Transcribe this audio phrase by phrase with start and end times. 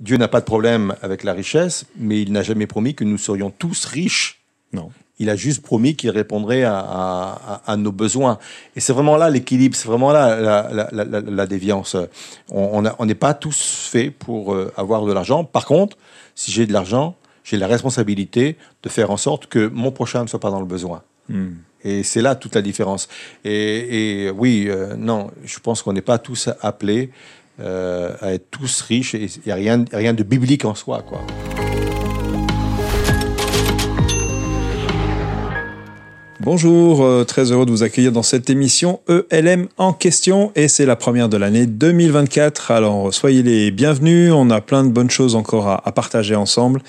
[0.00, 3.18] Dieu n'a pas de problème avec la richesse, mais il n'a jamais promis que nous
[3.18, 4.40] serions tous riches.
[4.72, 4.90] Non.
[5.20, 8.38] Il a juste promis qu'il répondrait à, à- à nos besoins.
[8.76, 11.96] Et c'est vraiment là l'équilibre, c'est vraiment là la, la- la- la- la déviance.
[12.50, 15.42] On on a- on n'est pas tous faits pour euh, avoir de l'argent.
[15.42, 15.96] Par contre,
[16.36, 20.28] si j'ai de l'argent, j'ai la responsabilité de faire en sorte que mon prochain ne
[20.28, 21.02] soit pas dans le besoin.
[21.28, 21.54] Hmm.
[21.82, 23.08] Et c'est là toute la différence.
[23.44, 27.10] Et, et oui, euh, non, je pense qu'on n'est pas tous appelés
[27.60, 29.14] euh, à être tous riches.
[29.14, 31.20] Et il n'y a rien, rien de biblique en soi, quoi.
[36.40, 40.86] Bonjour, euh, très heureux de vous accueillir dans cette émission ELM en question et c'est
[40.86, 42.70] la première de l'année 2024.
[42.70, 46.80] Alors soyez les bienvenus, on a plein de bonnes choses encore à, à partager ensemble.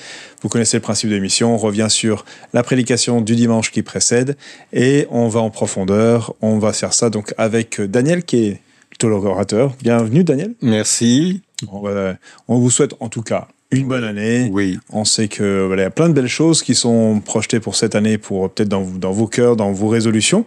[0.43, 4.37] Vous connaissez le principe de l'émission, on revient sur la prédication du dimanche qui précède
[4.71, 6.35] et on va en profondeur.
[6.41, 8.61] On va faire ça donc avec Daniel qui est
[8.99, 9.71] plutôt l'orateur.
[9.81, 10.55] Bienvenue Daniel.
[10.61, 11.41] Merci.
[11.71, 14.49] On, vous souhaite en tout cas une bonne année.
[14.51, 14.77] Oui.
[14.91, 17.77] On sait que voilà, il y a plein de belles choses qui sont projetées pour
[17.77, 20.45] cette année, pour peut-être dans, vos cœurs, dans vos résolutions.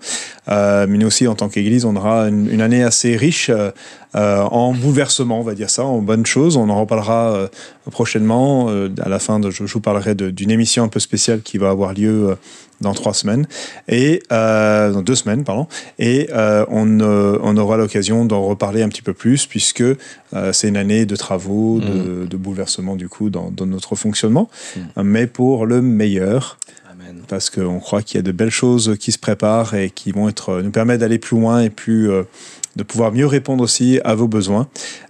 [0.48, 3.70] Euh, mais nous aussi, en tant qu'Église, on aura une, une année assez riche euh,
[4.14, 6.56] en bouleversements, on va dire ça, en bonnes choses.
[6.56, 7.48] On en reparlera euh,
[7.90, 8.66] prochainement.
[8.68, 11.70] Euh, à la fin, de, je, vous parlerai d'une émission un peu spéciale qui va
[11.70, 12.34] avoir lieu euh,
[12.82, 13.46] dans trois semaines
[13.88, 15.66] et euh, dans deux semaines, pardon.
[15.98, 20.52] Et euh, on, euh, on aura l'occasion d'en reparler un petit peu plus puisque euh,
[20.52, 24.50] c'est une année de travaux, de, de bouleversements du coup dans, dans notre fonctionnement,
[24.96, 26.58] mais pour le meilleur
[26.90, 27.22] Amen.
[27.28, 30.28] parce qu'on croit qu'il y a de belles choses qui se préparent et qui vont
[30.28, 32.24] être, nous permettre d'aller plus loin et plus, euh,
[32.76, 34.68] de pouvoir mieux répondre aussi à vos besoins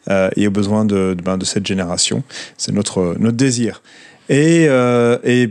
[0.09, 2.23] euh, et aux besoins de, de, ben, de cette génération.
[2.59, 3.83] C'est notre, notre désir.
[4.29, 5.51] Et, euh, et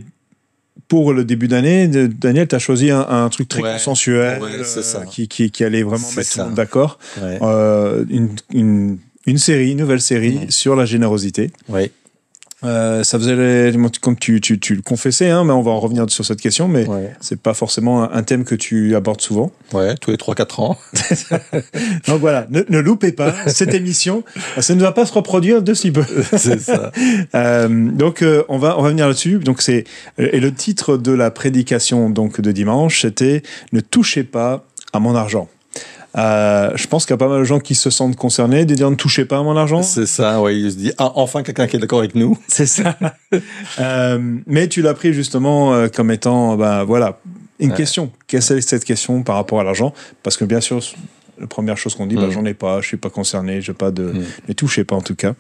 [0.88, 3.74] pour le début d'année, Daniel, tu as choisi un, un truc très Ouais.
[3.74, 5.06] consensuel Ouais, ça.
[5.06, 7.00] qui, qui, qui allait vraiment mettre tout le monde d'accord.
[7.22, 7.40] Ouais.
[7.42, 11.52] Euh, une, une, une série, une nouvelle série sur la générosité.
[11.70, 11.92] Oui.
[12.64, 13.36] Euh, ça faisait,
[13.72, 16.40] les- comme tu, tu, tu le confessais, hein, mais on va en revenir sur cette
[16.42, 17.12] question, mais Ouais.
[17.20, 19.52] c'est pas forcément un- un thème que tu abordes souvent.
[19.74, 20.78] Ouais, tous les 3-4 ans.
[22.08, 24.24] Donc voilà, ne, ne loupez pas cette émission,
[24.60, 26.04] ça ne va pas se reproduire de si peu.
[26.38, 26.92] c'est ça.
[27.36, 29.40] Euh, donc euh, on va on va venir là-dessus.
[29.40, 29.84] Donc c'est
[30.18, 33.42] et le titre de la prédication donc de dimanche, c'était
[33.74, 35.48] ne touchez pas à mon argent.
[36.18, 38.76] Euh, je pense qu'il y a pas mal de gens qui se sentent concernés de
[38.76, 39.82] dire ne touchez pas à mon argent.
[39.82, 40.60] C'est ça, oui.
[40.62, 42.38] Il se dit, ah, enfin quelqu'un qui est d'accord avec nous.
[42.48, 42.98] C'est ça.
[43.80, 47.20] Euh, mais tu l'as pris justement euh, comme étant, ben voilà,
[47.60, 47.78] une Ouais.
[47.78, 48.12] question.
[48.28, 49.94] Quelle est cette question par rapport à l'argent?
[50.22, 50.82] Parce que bien sûr,
[51.42, 52.32] la première chose qu'on dit, bah, Mm.
[52.32, 54.24] j'en ai pas, je suis pas concerné, je pas de, Mm.
[54.50, 55.34] ne touchez pas en tout cas.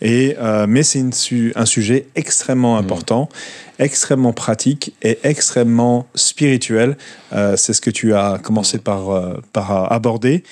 [0.00, 3.28] Et euh, mais c'est su- un sujet extrêmement important,
[3.78, 6.96] extrêmement pratique et extrêmement spirituel.
[7.32, 10.42] Euh, c'est ce que tu as commencé par euh, par aborder,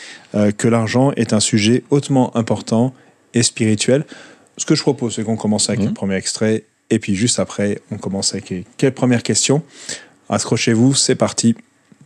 [0.59, 2.93] que l'argent est un sujet hautement important
[3.35, 4.05] et spirituel.
[4.59, 7.81] Ce que je propose, c'est qu'on commence avec le premier extrait, et puis juste après,
[7.93, 9.63] on commence avec les quelle première question.
[10.29, 11.55] Accrochez-vous, c'est parti,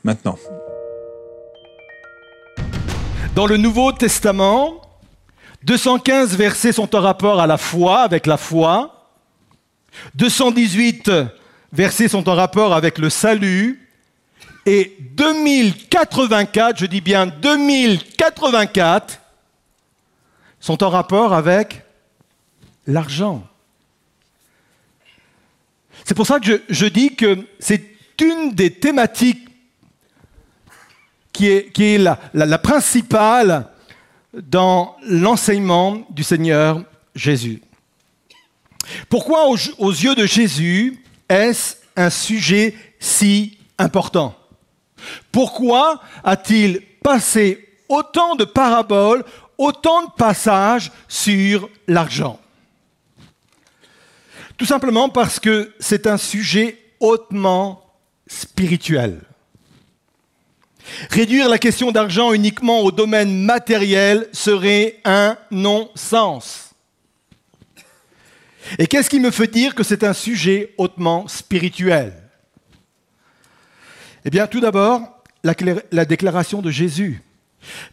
[0.05, 0.39] maintenant.
[3.35, 4.83] Dans le Nouveau Testament,
[5.65, 9.09] 215 versets sont en rapport à la foi, avec la foi.
[10.17, 11.11] 218
[11.73, 13.89] versets sont en rapport avec le salut.
[14.67, 19.19] Et 2084, je dis bien 2084,
[20.61, 21.87] sont en rapport avec
[22.87, 23.49] l'argent.
[26.05, 27.83] C'est pour ça que je, je dis que c'est
[28.21, 29.49] une des thématiques
[31.73, 33.67] qui est, la, principale
[34.35, 36.83] dans l'enseignement du Seigneur
[37.15, 37.63] Jésus.
[39.09, 44.35] Pourquoi aux yeux de Jésus est-ce un sujet si important?
[45.31, 49.25] Pourquoi a-t-il passé autant de paraboles,
[49.59, 52.39] autant de passages sur l'argent?
[54.57, 57.85] Tout simplement parce que c'est un sujet hautement
[58.29, 59.21] spirituel.
[61.11, 66.71] Réduire la question d'argent uniquement au domaine matériel serait un non-sens.
[68.79, 72.13] Et qu'est-ce qui me fait dire que c'est un sujet hautement spirituel?
[74.25, 77.23] Eh bien, tout d'abord, la, déclaration de Jésus.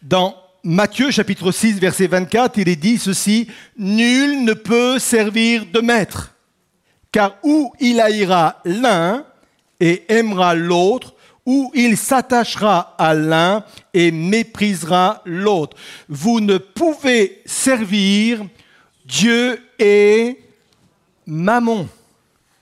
[0.02, 3.48] Dans Matthieu chapitre 6, verset 24, il est dit ceci,
[3.78, 6.34] Nul ne peut servir de maître,
[7.10, 9.24] car où il haïra l'un
[9.80, 11.14] et aimera l'autre,
[11.46, 13.64] ou il s'attachera à l'un
[13.94, 15.76] et méprisera l'autre.
[16.08, 18.44] Vous ne pouvez servir
[19.04, 20.38] Dieu et
[21.26, 21.88] Mammon.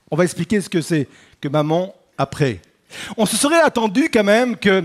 [0.09, 1.07] On va expliquer ce que c'est
[1.41, 2.61] que Mammon après.
[3.17, 4.83] On se serait attendu quand même que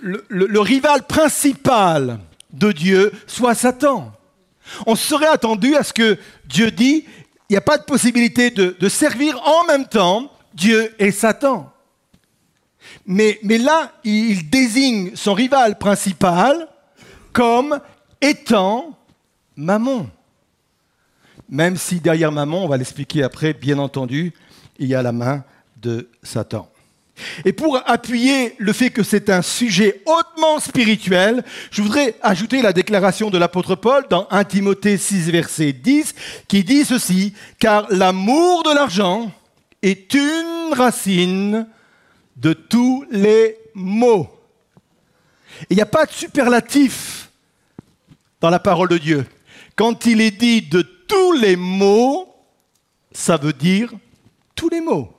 [0.00, 2.18] le, rival principal
[2.52, 4.12] de Dieu soit Satan.
[4.86, 7.04] On se serait attendu à ce que Dieu dit
[7.48, 11.73] il n'y a pas de possibilité de servir en même temps Dieu et Satan.
[13.06, 16.68] Mais, là, il désigne son rival principal
[17.32, 17.80] comme
[18.20, 18.98] étant
[19.56, 20.08] Mammon.
[21.48, 24.32] Même si derrière Mammon, on va l'expliquer après, bien entendu,
[24.78, 25.44] il y a la main
[25.80, 26.68] de Satan.
[27.44, 32.72] Et pour appuyer le fait que c'est un sujet hautement spirituel, je voudrais ajouter la
[32.72, 36.14] déclaration de l'apôtre Paul dans 1 Timothée 6, verset 10,
[36.48, 39.30] qui dit ceci, car l'amour de l'argent
[39.82, 41.66] est une racine
[42.36, 44.28] de tous les maux.
[45.70, 47.30] Il n'y a pas de superlatif
[48.40, 49.24] dans la parole de Dieu.
[49.76, 52.28] Quand il est dit de tous les mots,
[53.12, 53.92] ça veut dire
[54.54, 55.10] tous les mots.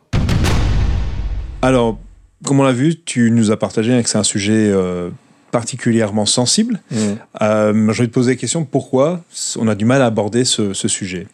[1.61, 1.97] Alors,
[2.43, 5.09] comme on l'a vu, tu nous as partagé que c'est un sujet euh,
[5.51, 6.81] particulièrement sensible.
[6.91, 6.97] Mm.
[7.41, 9.21] Euh, je vais te poser la question pourquoi
[9.57, 11.27] on a du mal à aborder ce, ce sujet?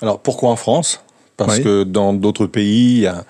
[0.00, 1.02] Alors pourquoi en France?
[1.36, 1.64] Parce Oui.
[1.64, 3.24] que dans d'autres pays, il y, a,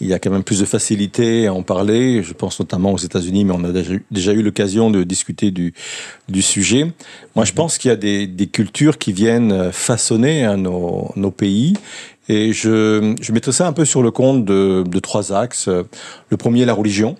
[0.00, 2.22] il y a quand même plus de facilité à en parler.
[2.22, 3.72] Je pense notamment aux États-Unis, mais on a
[4.10, 5.74] déjà, eu- l'occasion de discuter du,
[6.28, 6.92] du sujet.
[7.34, 11.30] Moi, je pense qu'il y a des, des cultures qui viennent façonner hein, nos, nos
[11.30, 11.74] pays.
[12.28, 15.68] Et je, je mettrais ça un peu sur le compte de, de trois axes.
[15.68, 17.16] Le premier, la religion.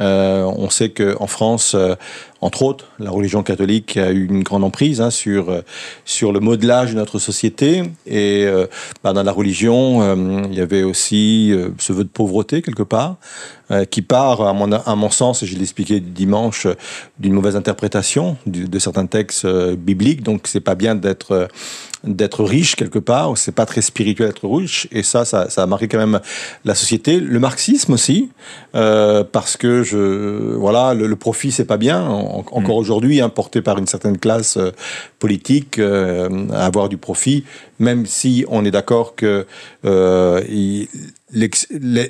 [0.00, 1.94] Euh, on sait qu'en France, euh,
[2.42, 5.60] entre autres, la religion catholique a eu une grande emprise hein, sur, euh,
[6.04, 7.82] sur le modelage de notre société.
[8.06, 8.66] Et euh,
[9.04, 12.82] bah, dans la religion, euh, il y avait aussi euh, ce vœu de pauvreté quelque
[12.82, 13.16] part,
[13.70, 16.66] euh, qui part, à mon, à mon sens, et je l'ai expliqué dimanche,
[17.18, 20.22] d'une mauvaise interprétation du- de certains textes bibliques.
[20.22, 21.48] Donc, c'est pas bien d'être
[22.02, 23.36] d'être riche quelque part.
[23.36, 24.88] C'est pas très spirituel d'être riche.
[24.90, 26.20] Et ça, ça, ça a marqué quand même
[26.64, 27.20] la société.
[27.20, 28.30] Le marxisme aussi,
[28.74, 32.00] euh, parce que je, voilà, le, le profit c'est pas bien.
[32.30, 34.70] En- encore aujourd'hui, hein, porté par une certaine classe euh,
[35.20, 37.44] politique, euh, à avoir du profit,
[37.78, 39.46] même si on est d'accord que
[39.84, 40.88] euh, il-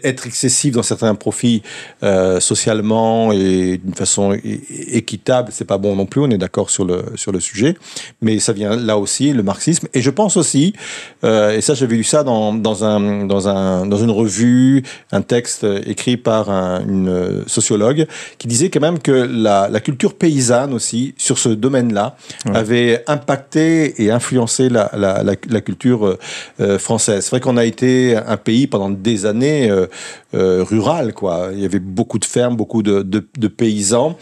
[0.02, 1.62] être excessif dans certains profits
[2.02, 6.22] euh, socialement et d'une façon équitable, c'est pas bon non plus.
[6.22, 7.76] On est d'accord sur le sur le sujet,
[8.22, 9.88] mais ça vient là aussi le marxisme.
[9.92, 10.72] Et je pense aussi,
[11.24, 15.22] euh, et ça j'avais lu ça dans dans un dans un dans une revue, un
[15.22, 18.06] texte écrit par un- une sociologue
[18.38, 22.16] qui disait quand même que la, la culture paysanne aussi sur ce domaine-là
[22.46, 22.56] Ouais.
[22.56, 26.18] avait impacté et influencé la la, culture euh,
[26.60, 27.24] euh, française.
[27.24, 31.50] C'est vrai qu'on a été un pays pendant des années euh, rural, quoi.
[31.52, 34.16] Il y avait beaucoup de fermes, beaucoup de, de, paysans.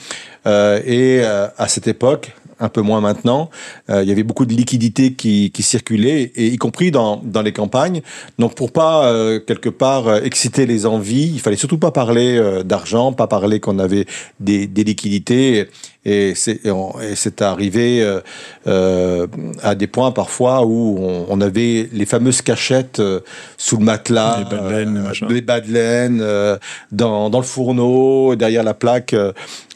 [0.46, 3.50] Et à cette époque, un peu moins maintenant,
[3.90, 7.52] il y avait beaucoup de liquidités qui, qui circulaient, et y compris dans, dans les
[7.52, 8.00] campagnes.
[8.38, 9.12] Donc pour pas
[9.46, 14.06] quelque part exciter les envies, il fallait surtout pas parler d'argent, pas parler qu'on avait
[14.40, 15.69] des, des liquidités.
[16.08, 18.20] Et c'est arrivé euh,
[18.66, 19.26] euh,
[19.62, 23.20] à des points parfois où on, on avait les fameuses cachettes euh,
[23.58, 25.26] sous le matelas, Les bas de laine, machin.
[25.28, 25.43] les
[26.93, 29.14] dans, dans le fourneau, derrière la plaque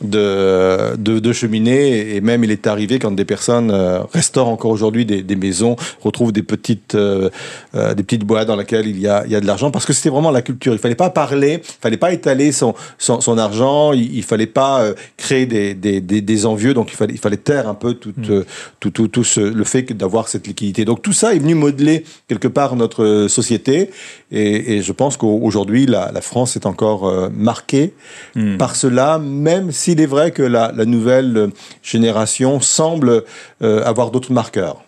[0.00, 2.16] de, de, de cheminée.
[2.16, 3.70] Et même, il est arrivé quand des personnes
[4.14, 7.28] restaurent encore aujourd'hui des, des maisons, retrouvent des petites, euh,
[7.74, 9.92] des petites boîtes dans lesquelles il y a, il y a de l'argent, parce que
[9.92, 10.72] c'était vraiment la culture.
[10.72, 14.46] Il fallait pas parler, il fallait pas étaler son, son, son argent, il, il fallait
[14.46, 14.82] pas
[15.18, 18.14] créer des, des, des, des envieux, donc il fallait, il fallait taire un peu tout,
[18.30, 18.44] euh,
[18.80, 20.84] tout, tout, tout ce, le fait d'avoir cette liquidité.
[20.84, 23.90] Donc tout ça est venu modeler quelque part notre euh, société,
[24.30, 27.92] et, et je pense qu'aujourd'hui, la, la France est encore euh, marquée
[28.34, 28.56] Hmm.
[28.56, 31.50] par cela, même s'il est vrai que la, la nouvelle
[31.82, 33.24] génération semble
[33.62, 34.84] euh, avoir d'autres marqueurs.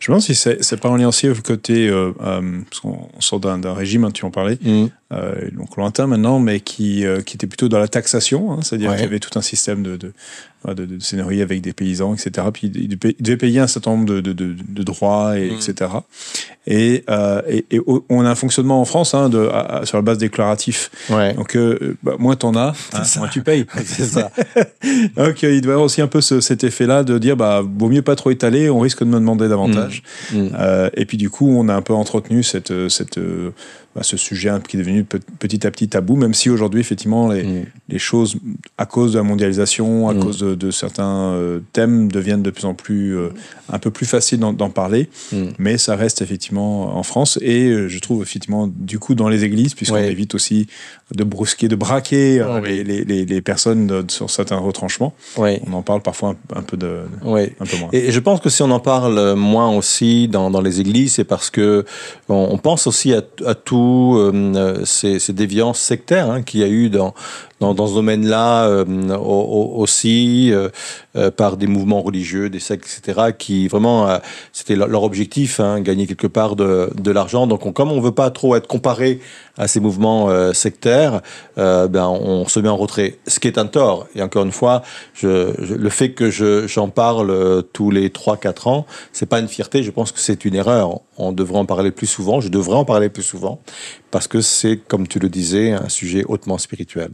[0.00, 3.08] Je me demande si c'est pas en lien aussi au côté, euh, euh, parce qu'on
[3.20, 4.86] sort d'un régime, hein, tu en parlais, Mm.
[5.12, 8.96] euh, donc lointain maintenant, mais qui, qui était plutôt dans la taxation, hein, c'est-à-dire Ouais.
[8.96, 10.12] qu'il y avait tout un système de, de,
[10.74, 12.46] de, de, avec des paysans, etc.
[12.52, 15.90] Puis il devait payer un certain nombre de, de, de, de droits, et, etc.
[16.66, 19.96] Et, euh, et, et on a un fonctionnement en France hein, de, à- à- sur
[19.98, 20.90] la base déclaratif.
[21.10, 21.34] Ouais.
[21.34, 23.20] Donc, euh, bah, moins t'en as, hein, ça.
[23.20, 23.66] moins tu payes.
[23.84, 24.30] C'est ça.
[25.16, 27.62] Donc, euh, il doit y avoir aussi un peu ce- cet effet-là de dire, bah,
[27.64, 30.02] vaut mieux pas trop étaler, on risque de me demander davantage.
[30.32, 30.48] Mm.
[30.58, 33.50] Euh, et puis du coup, on a un peu entretenu cette, cette, euh,
[33.96, 37.28] bah, ce sujet qui est devenu pe- petit à petit tabou, même si aujourd'hui, effectivement,
[37.32, 37.64] les, Mm.
[37.88, 38.36] les choses,
[38.76, 40.20] à cause de la mondialisation, à Mm.
[40.20, 43.30] cause de, de certains euh, thèmes, deviennent de plus en plus, euh,
[43.72, 45.08] un peu plus faciles d'en parler.
[45.32, 45.44] Mm.
[45.58, 47.38] Mais ça reste effectivement en France.
[47.40, 50.12] Et euh, je trouve effectivement, du coup, dans les églises, puisqu'on Ouais.
[50.12, 50.66] évite aussi
[51.14, 52.60] de brusquer, de braquer Ouais.
[52.68, 55.14] les, les, les, les personnes sur certains retranchements.
[55.38, 55.62] Ouais.
[55.66, 57.54] On en parle parfois un, un peu, de, Ouais.
[57.60, 57.88] un peu moins.
[57.94, 61.24] Et je pense que si on en parle moins aussi dans, dans les églises, c'est
[61.24, 61.86] parce que
[62.28, 66.64] on, on pense aussi à, à tous euh, ces, ces, déviances sectaires hein, qu'il y
[66.64, 67.14] a eu dans,
[67.60, 74.18] dans, ce domaine-là euh, aussi euh, par des mouvements religieux, des sectes, etc., qui vraiment,
[74.52, 77.46] c'était leur, objectif, hein, gagner quelque part de, de l'argent.
[77.46, 79.20] Donc, on, comme on veut pas trop être comparé
[79.58, 81.22] à ces mouvements sectaires,
[81.56, 84.06] ben, on se met en retrait, ce qui est un tort.
[84.14, 84.82] Et encore une fois,
[85.22, 90.12] le fait que j'en parle tous les 3-4 ans, c'est pas une fierté, je pense
[90.12, 91.00] que c'est une erreur.
[91.18, 93.60] On devrait en parler plus souvent, je devrais en parler plus souvent,
[94.10, 97.10] parce que c'est, comme tu le disais, un sujet hautement spirituel.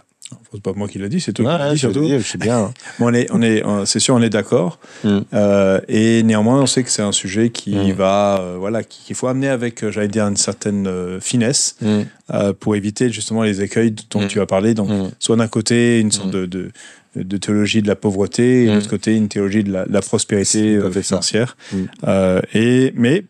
[0.53, 2.07] C'est pas moi qui l'a dit, c'est toi qui l'as dit surtout.
[2.09, 2.73] Je sais bien.
[2.99, 4.79] bon, on est, on est, c'est sûr, on est d'accord.
[5.05, 5.19] Mm.
[5.35, 7.93] Euh, et néanmoins, on sait que c'est un sujet qui mm.
[7.93, 12.01] va, euh, voilà, qu'il faut amener avec, j'allais dire, une certaine euh, finesse mm.
[12.33, 14.75] euh, pour éviter justement les écueils dont tu as parlé.
[14.75, 16.71] Donc, soit d'un côté une sorte de, de
[17.15, 20.01] de théologie de la pauvreté et de l'autre côté une théologie de la, de la
[20.01, 21.59] prospérité financière.
[22.07, 23.25] Euh, et mais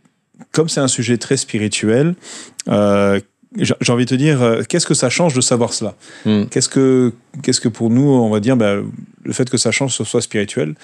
[0.51, 2.15] comme c'est un sujet très spirituel,
[2.69, 3.21] euh,
[3.57, 5.95] j'ai envie de te dire, euh, qu'est-ce que ça change de savoir cela?
[6.25, 6.45] Mm.
[6.47, 8.85] Qu'est-ce que, qu'est-ce que pour nous, on va dire, ben,
[9.25, 10.75] le fait que ça change, ce soit spirituel,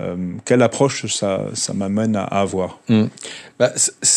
[0.00, 2.80] euh, quelle approche ça, m'amène à, avoir?
[2.88, 3.04] Mmh.
[3.60, 3.72] bah,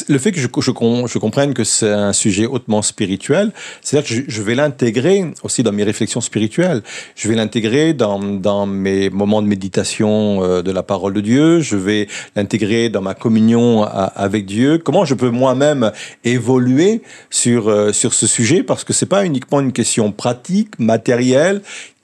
[0.10, 4.42] Le fait que je, je, comprenne que c'est un sujet hautement spirituel, c'est-à-dire que je,
[4.42, 6.82] vais l'intégrer aussi dans mes réflexions spirituelles.
[7.16, 8.18] Je vais l'intégrer dans,
[8.66, 11.60] mes moments de méditation euh, de la parole de Dieu.
[11.60, 14.80] Je vais l'intégrer dans ma communion avec Dieu.
[14.80, 15.92] Comment je peux moi-même
[16.24, 18.64] évoluer sur, euh, sur ce sujet?
[18.64, 21.62] Parce que c'est pas uniquement une question pratique, matérielle,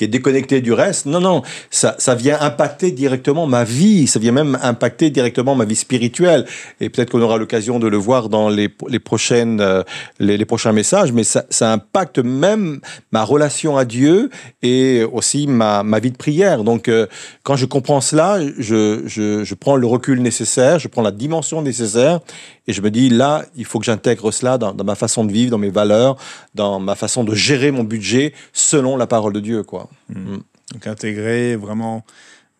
[0.07, 1.05] déconnectée du reste.
[1.05, 5.65] Non, non, ça, ça vient impacter directement ma vie, ça vient même impacter directement ma
[5.65, 6.45] vie spirituelle.
[6.79, 9.83] Et peut-être qu'on aura l'occasion de le voir dans les, les prochaines, euh,
[10.19, 12.79] les, les, prochains messages, mais ça, ça, impacte même
[13.11, 14.29] ma relation à Dieu
[14.61, 16.63] et aussi ma, ma vie de prière.
[16.63, 17.07] Donc, euh,
[17.43, 21.61] quand je comprends cela, je, je, je prends le recul nécessaire, je prends la dimension
[21.61, 22.19] nécessaire
[22.67, 25.31] et je me dis, là, il faut que j'intègre cela dans, dans, ma façon de
[25.31, 26.15] vivre, dans mes valeurs,
[26.55, 29.63] dans ma façon de gérer mon budget selon la parole de Dieu.
[29.63, 29.89] Quoi.
[30.09, 30.19] Mmh.
[30.19, 30.43] Mmh.
[30.73, 32.05] Donc intégrer vraiment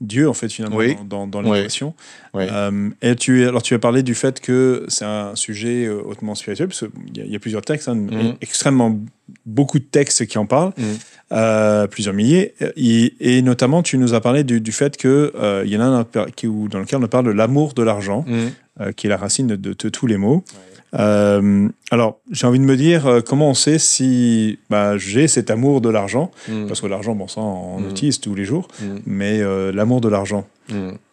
[0.03, 0.97] Dieu, en fait, finalement, oui.
[1.05, 1.93] dans, dans l'équation.
[2.33, 2.43] Oui.
[2.51, 6.35] Euh, et tu, alors, tu as parlé du fait que c'est un sujet euh, hautement
[6.35, 8.35] spirituel, parce qu'il y, y, a plusieurs textes, hein, mm.
[8.41, 8.99] extrêmement
[9.45, 10.83] beaucoup de textes qui en parlent, mm.
[11.31, 12.53] euh, plusieurs milliers.
[12.75, 15.85] Et, et, notamment, tu nous as parlé du, du fait qu'il euh, y en a
[15.85, 18.91] un dans lequel on parle de l'amour de l'argent, mm.
[18.93, 20.43] qui est la racine de, de, de tous les mots.
[20.95, 25.49] Euh, alors, j'ai envie de me dire, euh, comment on sait si bah, j'ai cet
[25.51, 26.31] amour de l'argent?
[26.47, 26.67] Mm.
[26.67, 27.89] Parce que l'argent, bon, ça, on Mm.
[27.89, 28.85] utilise tous les jours, Mm.
[29.05, 30.45] mais euh, l'amour de l'argent.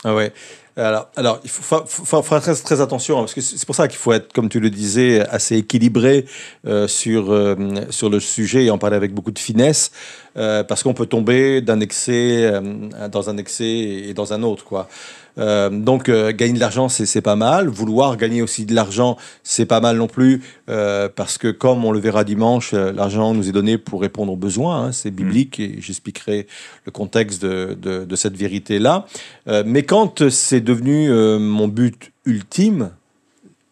[0.04, 0.32] Ah ouais.
[0.76, 4.32] Alors, il faut, faire très, attention, hein, parce que c'est pour ça qu'il faut être,
[4.32, 6.26] comme tu le disais, assez équilibré
[6.66, 7.56] euh, sur, euh,
[7.90, 9.90] sur le sujet et en parler avec beaucoup de finesse,
[10.38, 13.68] euh, parce qu'on peut tomber dans un excès
[14.08, 14.88] et dans un autre, quoi.
[15.36, 19.96] Donc gagner de l'argent c'est pas mal, vouloir gagner aussi de l'argent c'est pas mal
[19.96, 24.32] non plus parce que comme on le verra dimanche, l'argent nous est donné pour répondre
[24.32, 26.46] aux besoins, hein, c'est biblique et j'expliquerai
[26.84, 29.06] le contexte de, de, de cette vérité là.
[29.50, 32.90] Euh, mais quand c'est devenu euh, mon but ultime,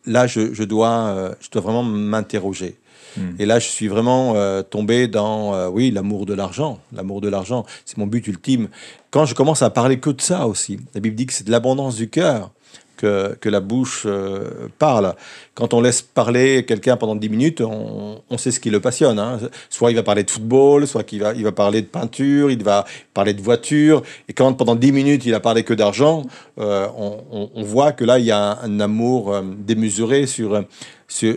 [0.06, 2.76] là je, je dois je dois vraiment m'interroger.
[3.16, 3.20] Mm.
[3.38, 6.78] Et là, je suis vraiment euh, tombé dans, euh, oui, l'amour de l'argent.
[6.92, 8.68] L'amour de l'argent, c'est mon but ultime.
[9.11, 11.50] Quand je commence à parler que de ça aussi, la Bible dit que c'est de
[11.50, 12.50] l'abondance du cœur
[12.99, 15.14] que, que la bouche euh, parle.
[15.55, 19.19] Quand on laisse parler quelqu'un pendant 10 minutes, on, on, sait ce qui le passionne.
[19.19, 19.38] Hein.
[19.71, 22.62] Soit il va parler de football, soit qu'il va, il va parler de peinture, il
[22.62, 24.02] va parler de voiture.
[24.28, 26.25] Et quand pendant 10 minutes, il a parlé que d'argent,
[26.59, 30.26] euh, on, on, on, voit que là, il y a un, un amour euh, démesuré
[30.26, 30.64] sur,
[31.09, 31.37] sur,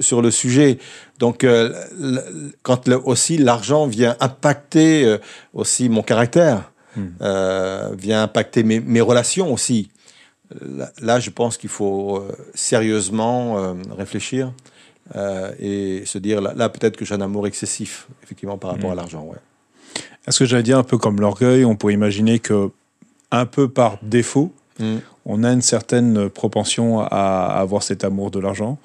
[0.00, 0.78] sur, le sujet.
[1.18, 1.72] Donc, euh,
[2.62, 5.18] quand le, aussi l'argent vient impacter euh,
[5.54, 7.94] aussi mon caractère, mm.
[7.94, 9.90] vient impacter mes, mes relations aussi.
[10.60, 14.52] Là, là, je pense qu'il faut euh, sérieusement euh, réfléchir
[15.16, 18.90] euh, et se dire, là, là peut-être que j'ai un amour excessif, effectivement, par rapport
[18.90, 18.92] mmh.
[18.92, 19.22] à l'argent.
[19.24, 19.38] Ouais.
[20.26, 22.70] Est-ce que j'allais dire un peu comme l'orgueil, on pourrait imaginer que,
[23.32, 24.96] un peu par défaut, mmh.
[25.24, 28.78] on a une certaine propension à avoir cet amour de l'argent?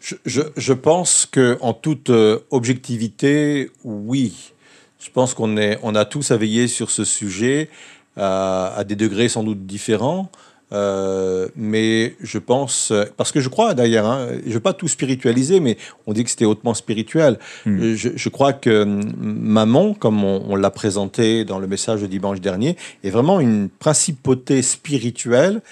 [0.00, 2.10] Je, je, je, pense que en toute
[2.50, 4.52] objectivité, oui.
[4.98, 7.70] Je pense qu'on on a tous à veiller sur ce sujet
[8.16, 10.30] à des degrés sans doute différents.
[10.74, 14.88] Euh, mais je pense, parce que je crois d'ailleurs, hein, je ne veux pas tout
[14.88, 17.38] spiritualiser, mais on dit que c'était hautement spirituel.
[17.64, 17.94] Mm.
[17.94, 22.40] Je, je, crois que maman, comme on, on l'a présenté dans le message de dimanche
[22.40, 25.62] dernier, est vraiment une principauté spirituelle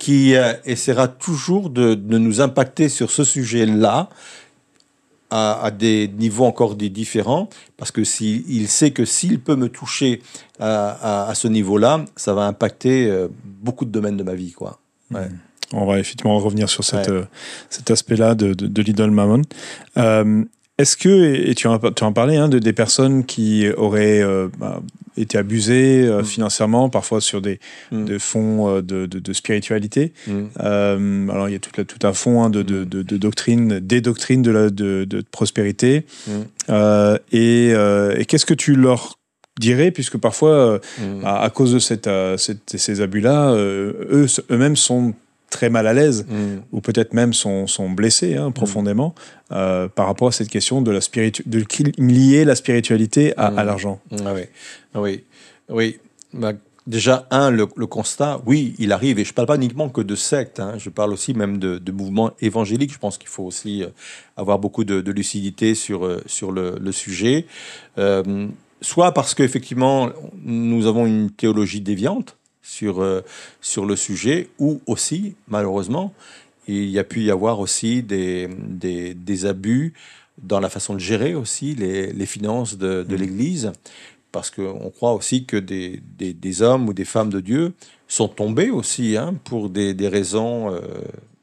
[0.00, 4.08] qui euh, essaiera toujours de, de, nous impacter sur ce sujet-là.
[5.30, 9.54] À, à, des niveaux encore des différents, parce que s'il il sait que s'il peut
[9.54, 10.22] me toucher
[10.58, 10.88] à,
[11.26, 14.80] à, à ce niveau-là, ça va impacter euh, beaucoup de domaines de ma vie, quoi.
[15.12, 15.28] Ouais.
[15.72, 17.12] On va effectivement revenir sur cette, Ouais.
[17.14, 17.24] euh,
[17.68, 19.42] cet aspect-là de, de, de l'idole Mammon.
[19.98, 20.44] Euh,
[20.80, 24.48] Est-ce que, et tu en, tu en parlais, hein, de, des personnes qui auraient euh,
[24.58, 24.80] bah,
[25.16, 26.24] été abusées euh, Mm.
[26.24, 27.58] financièrement, parfois sur des,
[27.92, 28.04] Mm.
[28.06, 31.30] des fonds euh, de, de, de spiritualité Mm.
[31.30, 34.50] Alors, il y a tout, tout un fond hein, de, de, doctrines, des doctrines de,
[34.50, 36.06] la, de, prospérité.
[37.32, 37.70] Et
[38.20, 39.18] et qu'est-ce que tu leur
[39.58, 40.80] dirais, puisque parfois,
[41.24, 42.08] à, à cause de cette,
[42.38, 45.12] cette- ces abus-là, eux, eux-mêmes sont
[45.50, 46.60] très mal à l'aise Mm.
[46.72, 49.14] ou peut-être même sont, sont blessés hein, profondément
[49.52, 51.64] euh, par rapport à cette question de, la spiritu- de
[51.98, 53.66] lier la spiritualité à, à Mm.
[53.66, 54.00] l'argent.
[54.24, 54.42] Ah oui,
[54.94, 55.24] Ah oui,
[55.68, 55.98] oui.
[56.32, 56.52] Bah,
[56.86, 60.00] déjà, un, le, le constat, oui, il arrive, et je ne parle pas uniquement que
[60.00, 62.92] de sectes, hein, je parle aussi même de, de mouvements évangéliques.
[62.92, 63.88] Je pense qu'il faut aussi euh,
[64.36, 67.46] avoir beaucoup de, de lucidité sur, euh, sur le, le sujet.
[67.98, 68.46] Euh,
[68.80, 70.10] soit parce qu'effectivement,
[70.44, 72.36] nous avons une théologie déviante
[72.76, 73.20] sur, euh,
[73.60, 76.12] sur le sujet, ou aussi, malheureusement,
[76.68, 78.48] il y a pu y avoir aussi des,
[78.84, 79.92] des, des abus
[80.52, 83.20] dans la façon de gérer aussi les, les finances de, de Mhm.
[83.22, 83.72] l'Église,
[84.32, 87.72] parce qu'on croit aussi que des, des, des hommes ou des femmes de Dieu
[88.06, 90.80] sont tombés aussi hein, pour des, des raisons euh,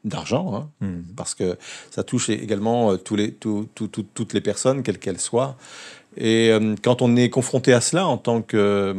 [0.04, 1.02] d'argent, hein, Mm.
[1.14, 1.48] parce que
[1.90, 5.56] ça touche également euh, tous les, tout- tout- tout- toutes les personnes, quelles qu'elles soient.
[6.16, 8.94] Et euh, quand on est confronté à cela en tant que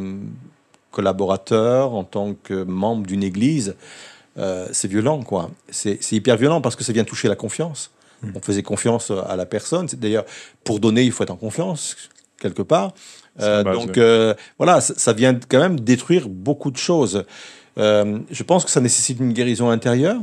[0.90, 3.76] collaborateur, en tant que membre d'une église,
[4.38, 5.50] euh, c'est violent, quoi.
[5.70, 7.90] C'est hyper violent parce que ça vient toucher la confiance.
[8.22, 8.30] Mm.
[8.36, 9.88] On faisait confiance à la personne.
[9.88, 10.24] C'est D'ailleurs,
[10.64, 11.96] pour donner, il faut être en confiance,
[12.40, 12.92] quelque part.
[13.40, 13.98] Euh, base, donc, ouais.
[13.98, 17.24] euh, voilà, ça, ça vient quand même détruire beaucoup de choses.
[17.76, 20.20] Je pense que ça nécessite une guérison intérieure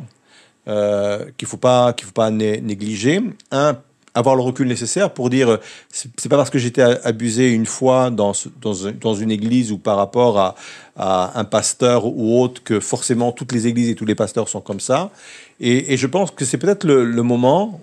[1.37, 3.21] qu'il faut pas qu'il faut pas né- négliger.
[3.51, 3.79] Un,
[4.17, 5.57] avoir le recul nécessaire pour dire euh,
[5.91, 9.77] c'est pas parce que j'étais abusé une fois dans dans, un- dans une église ou
[9.77, 10.55] par rapport à,
[10.95, 14.61] à un pasteur ou autre que forcément toutes les églises et tous les pasteurs sont
[14.61, 15.11] comme ça.
[15.59, 17.81] Et, et je pense que c'est peut-être le, le moment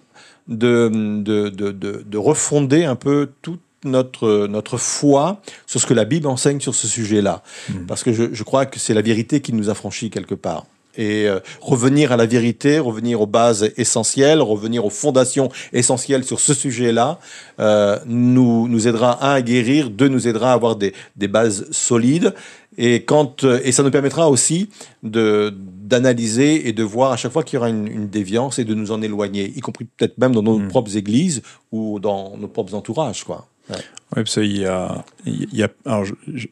[0.48, 5.94] de, de, de, de, de refonder un peu toute notre, notre foi sur ce que
[5.94, 7.42] la Bible enseigne sur ce sujet-là.
[7.68, 7.86] Mhm.
[7.86, 10.64] Parce que je, je crois que c'est la vérité qui nous a franchis quelque part.
[10.96, 16.40] Et euh, revenir à la vérité, revenir aux bases essentielles, revenir aux fondations essentielles sur
[16.40, 17.18] ce sujet-là,
[17.60, 21.66] euh, nous, nous aidera, un, à guérir, deux, nous aidera à avoir des, des bases
[21.70, 22.34] solides.
[22.76, 24.68] Et, quand, euh, et ça nous permettra aussi
[25.02, 28.74] d'analyser et de voir à chaque fois qu'il y aura une, une déviance et de
[28.74, 30.68] nous en éloigner, y compris peut-être même dans nos Mm.
[30.68, 31.42] propres églises
[31.72, 33.24] ou dans nos propres entourages.
[33.24, 33.46] Quoi.
[33.70, 33.76] Ouais.
[34.16, 36.04] Oui, parce qu'il y a, il y a, alors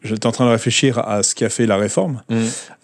[0.03, 2.23] j'étais en train de réfléchir à ce qui a fait la réforme.
[2.29, 2.37] Mm.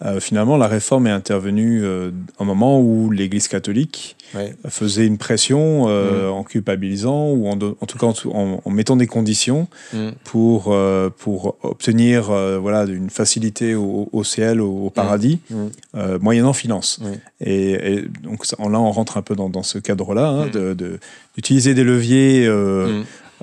[0.05, 4.53] Euh, finalement, la réforme est intervenue euh, un moment où l'Église catholique Ouais.
[4.67, 9.67] faisait une pression euh, en culpabilisant ou en, en tout cas en, mettant des conditions
[9.91, 10.09] Mm.
[10.23, 12.25] pour, euh, pour obtenir
[12.61, 16.17] voilà, une facilité au, au ciel, au, au paradis, Mm.
[16.21, 17.01] moyennant finance.
[17.41, 20.51] Et, et donc là, on rentre un peu dans, dans ce cadre-là, hein, Mm.
[20.51, 20.99] de- de-
[21.35, 22.47] d'utiliser des leviers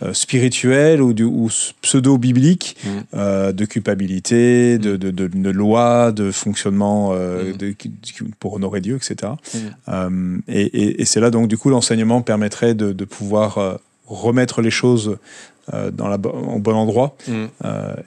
[0.02, 1.48] euh, spirituels ou, du- ou
[1.82, 2.88] pseudo-bibliques Mm.
[3.14, 7.74] euh, de culpabilité, de, de, de, de loi, de fonctionnement euh, Mm.
[7.74, 7.92] qui-
[8.38, 9.32] pour honorer Dieu, etc.
[9.88, 14.70] Euh, et et, et c'est là donc du coup l'enseignement permettrait de, pouvoir remettre les
[14.70, 15.16] choses
[15.92, 17.16] dans la, au bon endroit.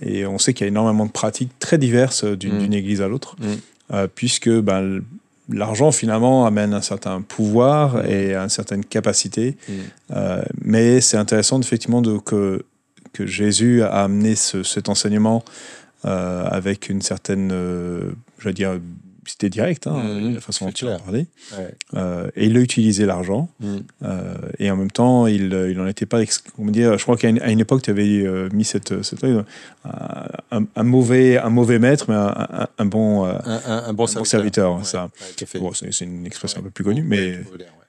[0.01, 3.35] Et on sait qu'il y a énormément de pratiques très diverses d'une église à l'autre,
[4.15, 5.01] puisque ben,
[5.51, 8.05] l'argent finalement amène un certain pouvoir Mm.
[8.07, 9.57] et une certaine capacité.
[9.67, 9.73] Mm.
[10.15, 12.63] Euh, mais c'est intéressant effectivement de, que,
[13.13, 15.43] que Jésus a amené ce- cet enseignement
[16.05, 18.79] euh, avec une certaine, euh, je veux dire,
[19.25, 20.99] c'était direct, hein, Mhm, la façon dont clair.
[21.01, 21.27] parlais.
[21.57, 21.75] Ouais.
[21.95, 23.49] Euh, et il a utilisé l'argent.
[23.59, 23.77] Mm.
[24.03, 26.19] Euh, et en même temps, il euh, il n'en était pas.
[26.55, 29.43] Comment dire Je crois qu'à une, une époque, tu avais euh, mis cette, cette euh,
[30.51, 33.33] un, un mauvais, un mauvais maître, mais un, bon, euh,
[33.65, 34.19] Un, bon serviteur.
[34.21, 34.77] bon serviteur.
[34.77, 35.03] Ouais, ça.
[35.05, 35.59] ouais, tout à fait.
[35.59, 37.39] Bon, c'est une expression un peu plus connue, mais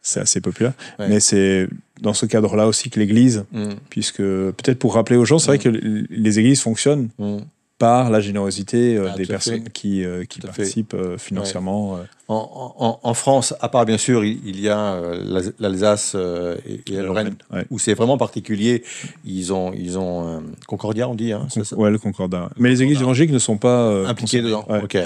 [0.02, 0.72] c'est assez populaire.
[0.98, 1.68] Mais c'est
[2.00, 3.70] dans ce cadre-là aussi que l'Église, Mm.
[3.90, 7.38] puisque peut-être pour rappeler aux gens, c'est vrai que l- les églises fonctionnent Mm.
[7.80, 9.72] Par la générosité euh, Ah, des personnes fait.
[9.72, 11.98] qui, euh, qui participent euh, financièrement.
[12.32, 16.56] En, en- en France, à part bien sûr, il, y a euh, l'Al- l'Alsace euh,
[16.64, 17.64] et, et la Lorraine, Ouais.
[17.70, 18.84] où c'est vraiment particulier.
[19.24, 21.32] Ils ont, ils ont euh, Concordia, on dit.
[21.32, 21.76] Hein, ça?
[21.76, 22.48] Ouais, le concordat.
[22.56, 24.44] Mais les églises évangéliques ne sont pas euh, concernées.
[24.46, 24.64] dedans.
[24.68, 24.80] Ouais.
[24.82, 24.96] Ok.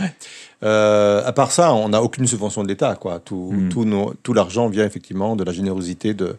[0.63, 2.95] Euh, à part ça, on n'a aucune subvention de l'État.
[2.95, 3.19] Quoi.
[3.21, 4.15] Tout, Mm.
[4.23, 6.37] tout, l'argent vient effectivement de la générosité de,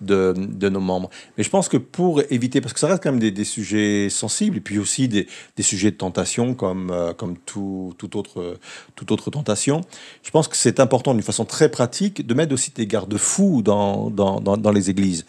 [0.00, 1.10] de, de nos membres.
[1.36, 4.08] Mais je pense que pour éviter, parce que ça reste quand même des, des sujets
[4.10, 8.58] sensibles, et puis aussi des, des sujets de tentation, comme, comme tout, tout autre,
[8.96, 9.82] toute autre tentation,
[10.24, 14.72] je pense que c'est important d'une façon très pratique de mettre aussi des garde-fous dans,
[14.74, 15.24] les églises.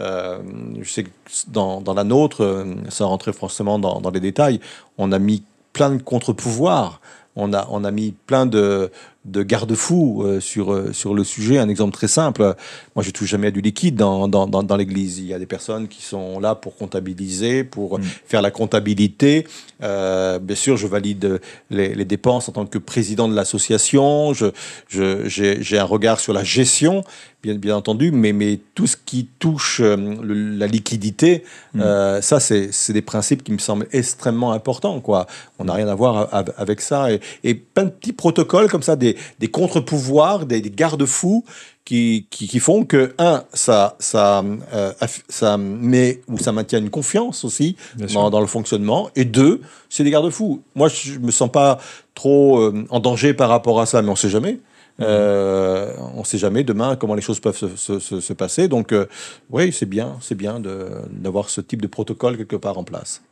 [0.00, 0.38] Euh,
[0.80, 1.10] je sais que
[1.48, 4.60] dans, la nôtre, euh, sans rentrer forcément dans, les détails,
[4.98, 7.00] on a mis plein de contre-pouvoirs.
[7.34, 8.90] On a mis plein de,
[9.24, 11.58] de garde-fous euh, sur, euh, sur le sujet.
[11.58, 12.54] Un exemple très simple,
[12.96, 15.18] moi je touche jamais à du liquide dans, dans, dans, dans l'église.
[15.18, 18.02] Il y a des personnes qui sont là pour comptabiliser, pour Mm.
[18.26, 19.46] faire la comptabilité.
[19.82, 24.32] Euh, bien sûr, je valide les, les dépenses en tant que président de l'association.
[24.34, 24.46] Je,
[24.88, 27.02] je, j'ai, j'ai un regard sur la gestion,
[27.42, 31.80] bien, bien entendu, mais, mais tout ce qui touche euh, le- la liquidité, Mm.
[31.80, 35.00] euh, ça, c'est, des principes qui me semblent extrêmement importants.
[35.00, 35.26] Quoi.
[35.58, 37.10] On n'a rien à voir avec ça.
[37.12, 41.44] Et, et plein de petits protocoles comme ça, des, des contre-pouvoirs, des, des garde-fous
[41.84, 44.92] qui, qui, qui font que, un, ça, ça, euh,
[45.28, 47.76] ça met ou ça maintient une confiance aussi
[48.14, 49.10] dans, dans le fonctionnement.
[49.16, 50.62] Et deux, c'est des garde-fous.
[50.74, 51.78] Moi, je me sens pas
[52.14, 54.60] trop euh, en danger par rapport à ça, mais on sait jamais.
[55.00, 58.68] Euh, on ne sait jamais demain comment les choses peuvent se, se- se- se passer.
[58.68, 59.06] Donc, euh,
[59.50, 63.22] oui, c'est bien, c'est bien d'avoir ce type de protocole quelque part en place.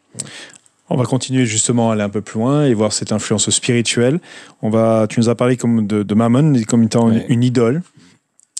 [0.93, 4.19] On va continuer justement à aller un peu plus loin et voir cette influence spirituelle.
[4.61, 7.27] On va, tu nous as parlé comme de, de Mammon comme étant une, Ouais.
[7.29, 7.83] une idole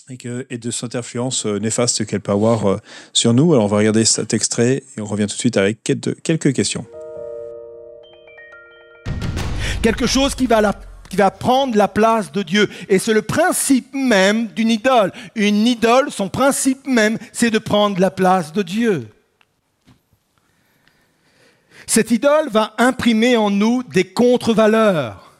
[0.09, 2.77] et, que, et de cette influence euh, néfaste qu'elle peut avoir euh,
[3.11, 3.51] sur nous.
[3.53, 6.53] Alors on va regarder cet extrait et on revient tout de suite avec quelques quelques
[6.53, 6.85] questions.
[9.81, 12.69] quelque chose qui va, la- qui va prendre la place de Dieu.
[12.87, 15.11] Et c'est le principe même d'une idole.
[15.35, 19.07] Une idole, son principe même, c'est de prendre la place de Dieu.
[21.85, 25.31] Cette idole va imprimer en nous des contre-valeurs,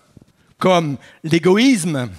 [0.58, 2.10] comme l'égoïsme,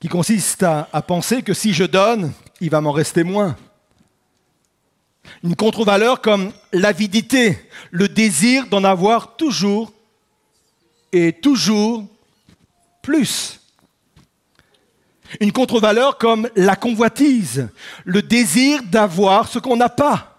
[0.00, 3.56] qui consiste à, penser que si je donne, il va m'en rester moins.
[5.42, 7.58] Une contre-valeur comme l'avidité,
[7.90, 9.92] le désir d'en avoir toujours
[11.12, 12.04] et toujours
[13.02, 13.60] plus.
[15.40, 17.68] Une contre-valeur comme la convoitise,
[18.04, 20.35] le désir d'avoir ce qu'on n'a pas,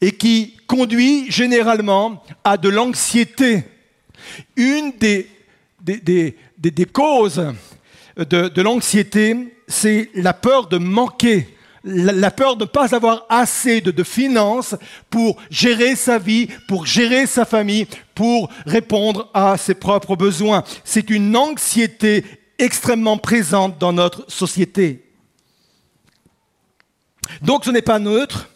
[0.00, 3.64] et qui conduit généralement à de l'anxiété.
[4.56, 5.28] Une des,
[5.80, 6.36] des, des-
[6.70, 7.42] des- causes
[8.16, 11.48] de, de l'anxiété, c'est la peur de manquer,
[11.84, 14.74] la, la peur de ne pas avoir assez de, de finances
[15.10, 20.64] pour gérer sa vie, pour gérer sa famille, pour répondre à ses propres besoins.
[20.84, 22.24] C'est une anxiété
[22.58, 25.04] extrêmement présente dans notre société.
[27.42, 28.48] Donc ce n'est pas neutre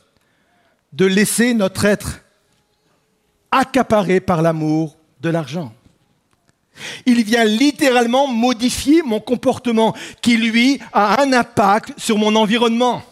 [0.92, 2.20] de laisser notre être
[3.50, 5.72] accaparé par l'amour de l'argent.
[7.06, 13.02] Il vient littéralement modifier mon comportement qui, lui, a un impact sur mon environnement.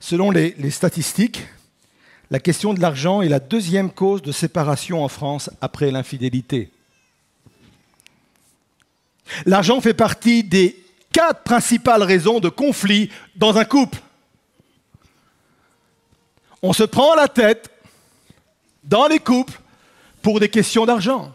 [0.00, 1.46] Selon les, statistiques,
[2.30, 6.70] la question de l'argent est la deuxième cause de séparation en France après l'infidélité.
[9.44, 10.85] L'argent fait partie des
[11.16, 13.98] quatre principales raisons de conflit dans un couple.
[16.60, 17.70] On se prend la tête
[18.84, 19.58] dans les couples
[20.20, 21.32] pour des questions d'argent.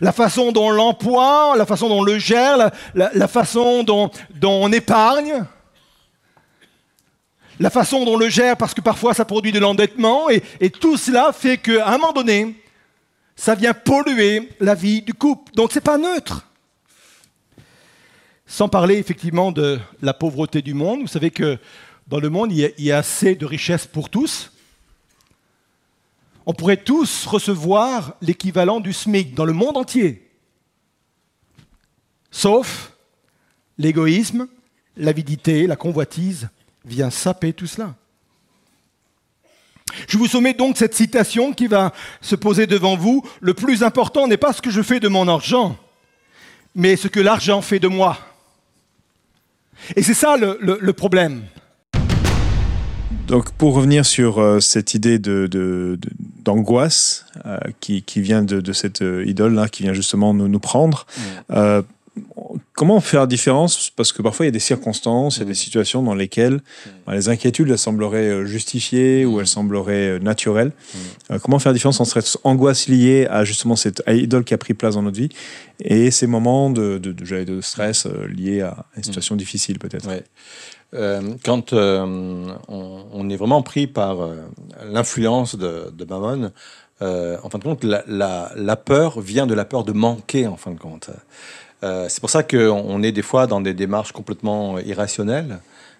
[0.00, 4.10] La façon dont on l'emploie, la façon dont on le gère, la, façon dont,
[4.42, 5.44] on épargne,
[7.60, 10.70] la façon dont on le gère parce que parfois ça produit de l'endettement, et, et
[10.70, 12.60] tout cela fait qu'à un moment donné,
[13.36, 15.52] ça vient polluer la vie du couple.
[15.54, 16.45] Donc c'est pas neutre.
[18.46, 21.58] Sans parler effectivement de la pauvreté du monde, vous savez que
[22.06, 24.52] dans le monde, il y a, assez de richesses pour tous.
[26.46, 30.30] On pourrait tous recevoir l'équivalent du SMIC dans le monde entier.
[32.30, 32.92] Sauf
[33.78, 34.46] l'égoïsme,
[34.96, 36.48] l'avidité, la convoitise
[36.84, 37.96] vient saper tout cela.
[40.06, 43.26] Je vous soumets donc cette citation qui va se poser devant vous.
[43.40, 45.76] Le plus important n'est pas ce que je fais de mon argent,
[46.76, 48.18] mais ce que l'argent fait de moi.
[49.96, 51.42] Et c'est ça le, le- le problème.
[53.26, 56.10] Donc, pour revenir sur euh, cette idée de, de- de-
[56.44, 60.60] d'angoisse euh, qui, qui vient de, de cette euh, idole-là, qui vient justement nous, nous
[60.60, 61.06] prendre,
[61.50, 61.82] euh,
[62.76, 63.90] comment faire la différence?
[63.90, 66.60] Parce que parfois, il y a des circonstances, il y a des situations dans lesquelles
[67.06, 70.72] bah, les inquiétudes, elles sembleraient euh, justifiées ou elles sembleraient euh, naturelles.
[71.30, 74.58] Euh, comment faire la différence entre cette angoisse liée à justement cette idole qui a
[74.58, 75.30] pris place dans notre vie
[75.80, 79.78] et ces moments de, de, de, j'allais dire de stress liés à une situation difficile,
[79.78, 80.06] peut-être?
[80.06, 80.22] Ouais.
[80.94, 84.36] Euh, quand euh, on, on est vraiment pris par euh,
[84.84, 86.52] l'influence de, de Mammon,
[87.02, 90.46] euh, en fin de compte, la, la- la peur vient de la peur de manquer,
[90.46, 91.10] en fin de compte.
[91.84, 92.56] Euh, c'est pour ça qu'on
[92.88, 95.58] on est des fois dans des démarches complètement irrationnelles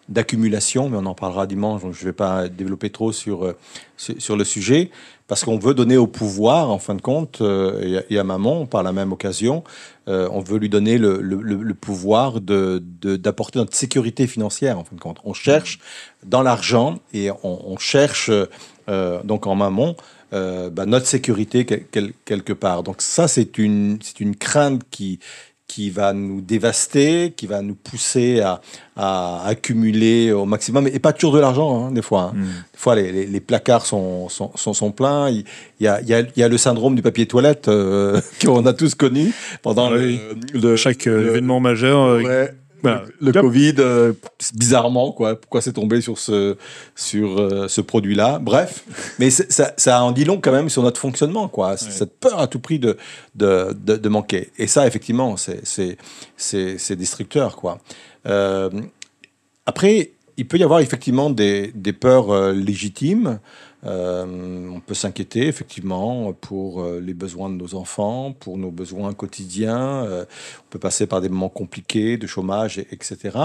[0.09, 3.57] d'accumulation, mais on en parlera dimanche, donc je ne vais pas développer trop sur, euh,
[3.97, 4.91] sur, le sujet,
[5.27, 8.23] parce qu'on veut donner au pouvoir, en fin de compte, euh, et, à- et à
[8.25, 9.65] Mammon, par la même occasion,
[10.07, 14.95] on veut lui donner le, le- pouvoir de- de- d'apporter notre sécurité financière, en fin
[14.95, 15.19] de compte.
[15.25, 15.81] On cherche
[16.25, 18.31] dans l'argent et on, on cherche,
[19.25, 19.97] donc en Mammon,
[20.37, 22.83] euh, bah, notre sécurité quelque part.
[22.83, 25.19] Donc ça, c'est une, c'est une crainte qui,
[25.67, 28.61] qui va nous dévaster, qui va nous pousser à,
[28.97, 32.33] à accumuler au maximum, et pas toujours de l'argent, hein, des fois.
[32.33, 32.39] Hein.
[32.39, 32.45] Mm.
[32.45, 35.29] Des fois, les, les, placards sont, sont, sont, pleins.
[35.31, 35.45] Il
[35.81, 38.67] y, a, il, y a, il y a le syndrome du papier toilette euh, qu'on
[38.67, 42.23] a tous connu pendant le, chaque événement majeur.
[42.23, 42.51] Ouais
[42.83, 44.13] le Covid, euh,
[44.55, 45.39] bizarrement, quoi.
[45.41, 46.57] Pourquoi c'est tombé sur ce,
[46.95, 48.39] sur, euh, ce produit-là?
[48.41, 48.85] Bref,
[49.19, 51.77] mais ça, ça en dit long quand même sur notre fonctionnement, quoi.
[51.77, 52.97] Cette peur à tout prix de,
[53.35, 54.51] de, de, manquer.
[54.59, 57.79] Et ça, effectivement, c'est destructeur, quoi.
[58.27, 58.71] Euh,
[59.67, 63.41] après, il peut y avoir effectivement des, des peurs légitimes.
[63.85, 69.13] Euh, on peut s'inquiéter effectivement pour euh, les besoins de nos enfants, pour nos besoins
[69.13, 70.05] quotidiens.
[70.05, 70.25] Euh,
[70.61, 73.39] on peut passer par des moments compliqués de chômage, etc.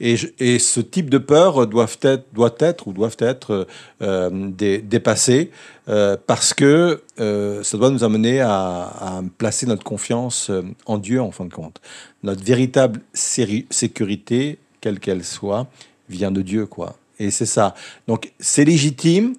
[0.00, 0.16] Et,
[0.58, 3.66] ce type de peur doivent être, doit être ou doivent être
[4.00, 5.50] dépassés
[5.86, 10.52] parce que ça doit nous amener à, à, placer notre confiance
[10.86, 11.80] en Dieu en fin de compte.
[12.22, 15.66] Notre véritable sécurité, quelle qu'elle soit,
[16.08, 16.96] vient de Dieu, quoi.
[17.18, 17.74] Et c'est ça.
[18.06, 19.34] Donc c'est légitime,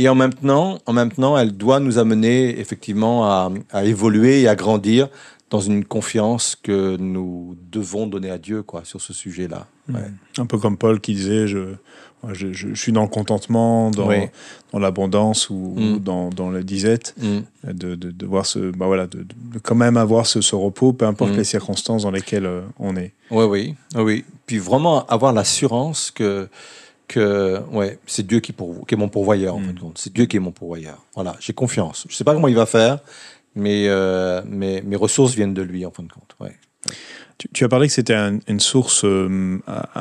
[0.00, 4.40] et en même temps, en même temps, elle doit nous amener effectivement à, à, évoluer
[4.40, 5.08] et à grandir
[5.50, 9.66] dans une confiance que nous devons donner à Dieu quoi, sur ce sujet-là.
[9.88, 9.96] Hmm.
[10.38, 11.74] Un peu comme Paul qui disait, je,
[12.32, 14.08] je, je, suis dans le contentement, dans,
[14.72, 15.98] dans l'abondance ou, hmm.
[15.98, 17.40] dans, dans, la disette, hmm.
[17.70, 20.94] de, de, de, voir ce, bah voilà, de, de, quand même avoir ce, ce repos,
[20.94, 23.12] peu importe les circonstances dans lesquelles euh, on est.
[23.30, 24.24] Oui, oui, oui.
[24.46, 26.48] Puis vraiment avoir l'assurance que
[27.16, 29.64] ouais, c'est Dieu qui, pour, qui est mon pourvoyeur, en mm.
[29.64, 29.98] fin de compte.
[29.98, 31.04] C'est Dieu qui est mon pourvoyeur.
[31.14, 32.04] Voilà, j'ai confiance.
[32.08, 32.98] Je ne sais pas comment il va faire,
[33.54, 36.36] mais, euh, mais mes ressources viennent de lui, en fin de compte.
[36.40, 36.56] Ouais.
[37.54, 38.16] Tu, as parlé que c'était
[38.48, 39.58] une source euh,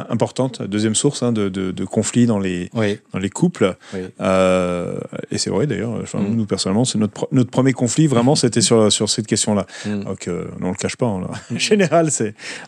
[0.09, 2.69] importante, deuxième source hein, de, de, conflits dans les,
[3.13, 3.75] dans les couples.
[4.19, 4.99] Euh,
[5.31, 6.35] et c'est vrai d'ailleurs, mm.
[6.35, 9.65] nous personnellement, c'est notre, notre premier conflit, vraiment, c'était sur, sur cette question-là.
[9.85, 10.03] Mm.
[10.03, 11.05] Donc, euh, on ne le cache pas.
[11.05, 11.57] En mm.
[11.57, 12.09] général,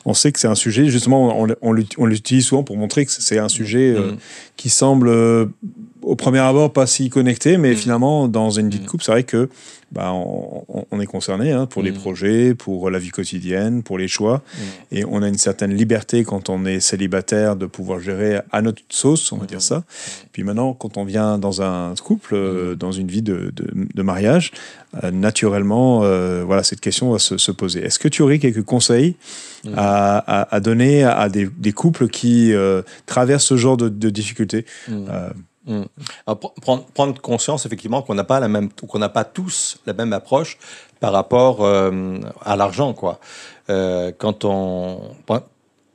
[0.05, 3.39] on sait que c'est un sujet, justement, on, on l'utilise souvent pour montrer que c'est
[3.39, 3.95] un sujet
[4.55, 5.09] qui semble,
[6.01, 9.23] au premier abord, pas si connecté, mais finalement, dans une vie de couple, c'est vrai
[9.23, 9.49] que
[9.91, 11.95] bah, on, est concerné hein, pour les mm.
[11.95, 14.37] projets, pour la vie quotidienne, pour les choix.
[14.37, 14.61] Mm.
[14.95, 18.81] Et on a une certaine liberté quand on est célibataire de pouvoir gérer à notre
[18.89, 19.61] sauce, on va dire mm.
[19.61, 19.83] ça.
[20.31, 24.51] Puis maintenant, quand on vient dans un couple, euh, dans une vie de, de, mariage,
[25.03, 27.83] euh, naturellement, euh, voilà, cette question va se, se poser.
[27.83, 29.15] Est-ce que tu aurais quelques conseils
[29.75, 32.51] à, à, donner à, des, des, couples qui
[33.05, 34.65] traversent ce genre de, de difficultés
[35.67, 35.83] Mm.
[36.95, 40.57] prendre, conscience effectivement qu'on n'a pas la même, qu'on n'a pas tous la même approche
[40.99, 43.19] par rapport euh, à l'argent, quoi.
[43.69, 45.13] Euh, quand on,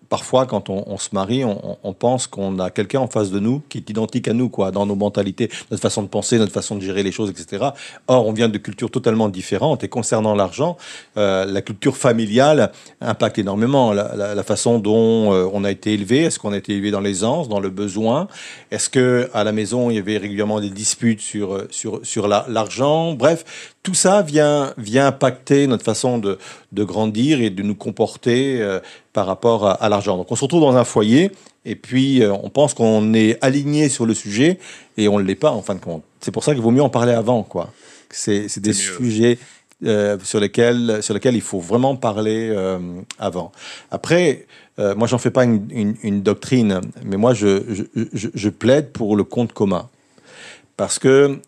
[0.09, 3.79] parfois, quand on, se marie, on, pense qu'on a quelqu'un en face de nous qui
[3.79, 6.81] est identique à nous, quoi, dans nos mentalités, notre façon de penser, notre façon de
[6.81, 7.71] gérer les choses, etc.
[8.07, 9.85] Or, on vient de cultures totalement différentes.
[9.85, 10.77] Et concernant l'argent,
[11.17, 16.23] euh, la culture familiale impacte énormément la, façon dont euh, on a été élevé.
[16.23, 18.29] Est-ce qu'on a été élevé dans l'aisance, dans le besoin?
[18.71, 22.29] Est-ce que à la maison, il y avait régulièrement des disputes sur euh, sur sur
[22.29, 23.15] l'argent?
[23.15, 26.41] Bref, tout ça vient, vient impacter notre façon de,
[26.73, 28.81] de grandir et de nous comporter euh,
[29.13, 30.17] par rapport à, l'argent.
[30.17, 31.31] Donc on se retrouve dans un foyer
[31.65, 34.59] et puis euh, on pense qu'on est aligné sur le sujet
[34.97, 36.03] et on ne l'est pas en fin de compte.
[36.21, 37.45] C'est pour ça qu'il vaut mieux en parler avant.
[37.45, 37.73] quoi.
[38.11, 39.39] C'est des sujets
[39.85, 42.53] euh, sur, lesquels, sur lesquels il faut vraiment parler
[43.21, 43.53] avant.
[43.93, 44.47] Après,
[44.79, 49.23] moi j'en fais pas une, une, doctrine, mais moi je, je, je, plaide pour le
[49.23, 49.89] compte commun.
[50.77, 51.39] Parce que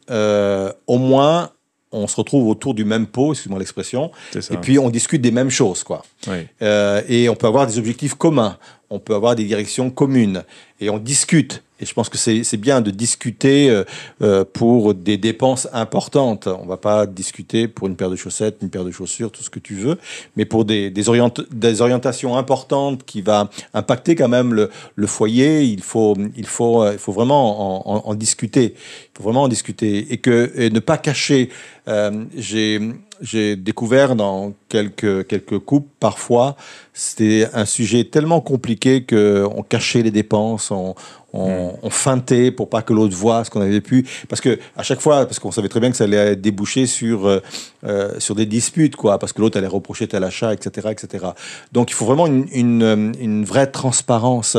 [0.86, 1.50] au moins
[1.92, 4.10] on se retrouve autour du même pot, excuse-moi l'expression,
[4.50, 6.04] et puis on discute des mêmes choses, quoi.
[6.62, 8.58] Euh, et on peut avoir des objectifs communs,
[8.90, 10.44] on peut avoir des directions communes,
[10.80, 11.62] et on discute.
[11.80, 13.84] Et je pense que c'est bien de discuter euh,
[14.20, 16.48] euh, pour des dépenses importantes.
[16.48, 19.50] On va pas discuter pour une paire de chaussettes, une paire de chaussures, tout ce
[19.50, 19.96] que tu veux,
[20.34, 21.04] mais pour des, des,
[21.52, 25.62] des orientations importantes qui va impacter quand même le, le foyer.
[25.62, 28.74] Il faut, il faut, il faut vraiment en, en, discuter.
[28.74, 31.50] Il faut vraiment en discuter et que et ne pas cacher.
[31.86, 32.24] Euh,
[33.20, 36.56] J'ai découvert dans quelques, quelques coupes, parfois,
[36.98, 40.96] c'était un sujet tellement compliqué qu'on cachait les dépenses, on,
[41.32, 44.06] on, feintait pour pas que l'autre voit ce qu'on avait pu.
[44.28, 47.26] Parce que à chaque fois, parce qu'on savait très bien que ça allait déboucher sur,
[47.26, 47.40] euh,
[47.84, 51.26] euh, sur des disputes, quoi, parce que l'autre allait reprocher tel achat, etc., etc.
[51.72, 54.56] Donc il faut vraiment une, une, une vraie transparence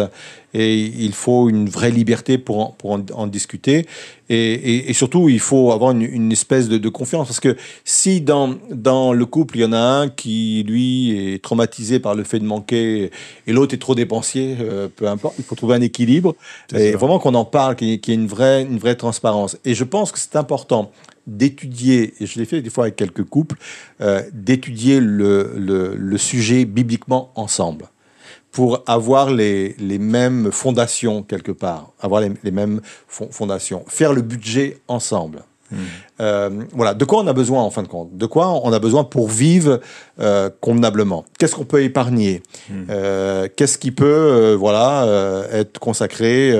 [0.54, 3.86] et il faut une vraie liberté pour en, pour en, discuter.
[4.30, 7.28] Et, et, surtout, il faut avoir une, une espèce de, de, confiance.
[7.28, 11.44] Parce que si dans, dans le couple, il y en a un qui, lui, est
[11.44, 13.12] traumatisé par le fait de manquer
[13.48, 15.36] et l'autre est trop dépensier, euh, peu importe.
[15.38, 16.36] Il faut trouver un équilibre
[16.74, 19.58] et vraiment qu'on en parle, qu'il y ait une vraie, une vraie transparence.
[19.66, 20.92] Et je pense que c'est important
[21.28, 23.56] d'étudier, et je l'ai fait des fois avec quelques couples,
[24.02, 27.86] euh, d'étudier le, le, le sujet bibliquement ensemble
[28.52, 34.24] pour avoir les, les, mêmes fondations quelque part, avoir les, les mêmes fondations, faire le
[34.24, 35.44] budget ensemble.
[35.72, 35.78] Mmh.
[36.22, 38.18] Euh, voilà, de quoi on a besoin en fin de compte?
[38.18, 39.80] De quoi on a besoin pour vivre
[40.20, 41.26] euh, convenablement?
[41.38, 42.42] Qu'est-ce qu'on peut épargner?
[42.70, 42.74] Mmh.
[42.90, 46.54] euh, Qu'est-ce qui peut, voilà, être consacré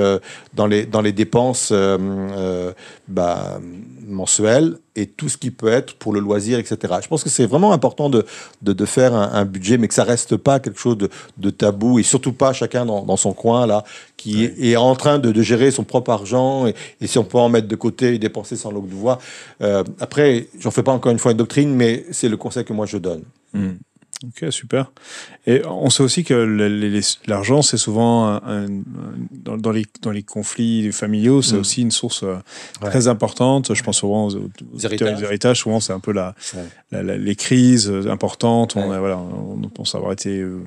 [0.54, 1.72] dans les dans les dépenses
[3.08, 3.60] bah,
[4.06, 6.94] mensuelles et tout ce qui peut être pour le loisir, etc.
[7.02, 8.26] Je pense que c'est vraiment important de,
[8.62, 11.08] de, de faire un, un, budget, mais que ça reste pas quelque chose de,
[11.38, 13.84] de tabou et surtout pas chacun dans, dans son coin là,
[14.16, 14.54] qui ouais.
[14.58, 17.48] est, est, en train de, gérer son propre argent et, et, si on peut en
[17.48, 19.18] mettre de côté et dépenser sans langue de voix.
[19.62, 22.72] Euh, après, j'en fais pas encore une fois une doctrine, mais c'est le conseil que
[22.72, 23.22] moi je donne.
[23.54, 23.70] Mmh.
[24.22, 24.92] Ok, super.
[25.46, 26.34] Et on sait aussi que
[27.26, 28.66] l'argent, c'est souvent un, un,
[29.30, 31.60] dans, dans, les, dans les conflits familiaux, c'est mmh.
[31.60, 32.34] aussi une source euh,
[32.82, 32.90] ouais.
[32.90, 33.74] très importante.
[33.74, 35.22] Je pense souvent aux, aux, aux héritages.
[35.22, 35.60] héritages.
[35.60, 36.64] Souvent, c'est un peu la, ouais.
[36.92, 38.76] la, la, les crises importantes.
[38.76, 38.98] On, ouais.
[38.98, 40.60] voilà, on pense avoir été euh,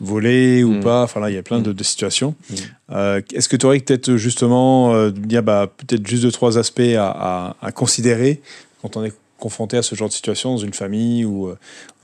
[0.00, 0.80] volé ou mmh.
[0.80, 1.02] pas.
[1.02, 2.34] Enfin là, il y a plein de, de situations.
[2.48, 2.54] Mmh.
[2.92, 6.80] Euh, Est-ce que tu aurais peut-être justement euh, dire bah, peut-être juste deux trois aspects
[6.96, 8.40] à, à, à considérer
[8.80, 11.50] quand on est confronté à ce genre de situation dans une famille où,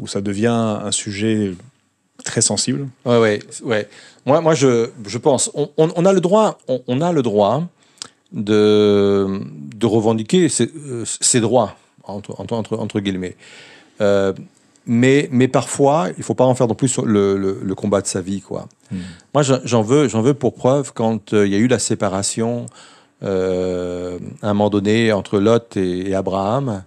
[0.01, 1.53] où ça devient un sujet
[2.25, 3.89] très sensible Ouais, ouais, ouais.
[4.27, 7.23] Moi, moi je, je pense, on, on, on a le droit, on, on, a le
[7.23, 7.65] droit
[8.33, 9.41] de,
[9.77, 10.71] de revendiquer ses,
[11.05, 13.37] ses droits, entre, entre, entre guillemets.
[14.01, 14.33] Euh,
[14.87, 18.03] mais, mais parfois, il ne faut pas en faire non plus le, le, le combat
[18.03, 18.41] de sa vie.
[18.41, 18.69] Quoi.
[18.91, 18.97] Mm.
[19.33, 22.67] Moi, j'en veux, veux pour preuve quand il euh, y a eu la séparation
[23.23, 26.85] euh, à un moment donné entre Lot et, et Abraham.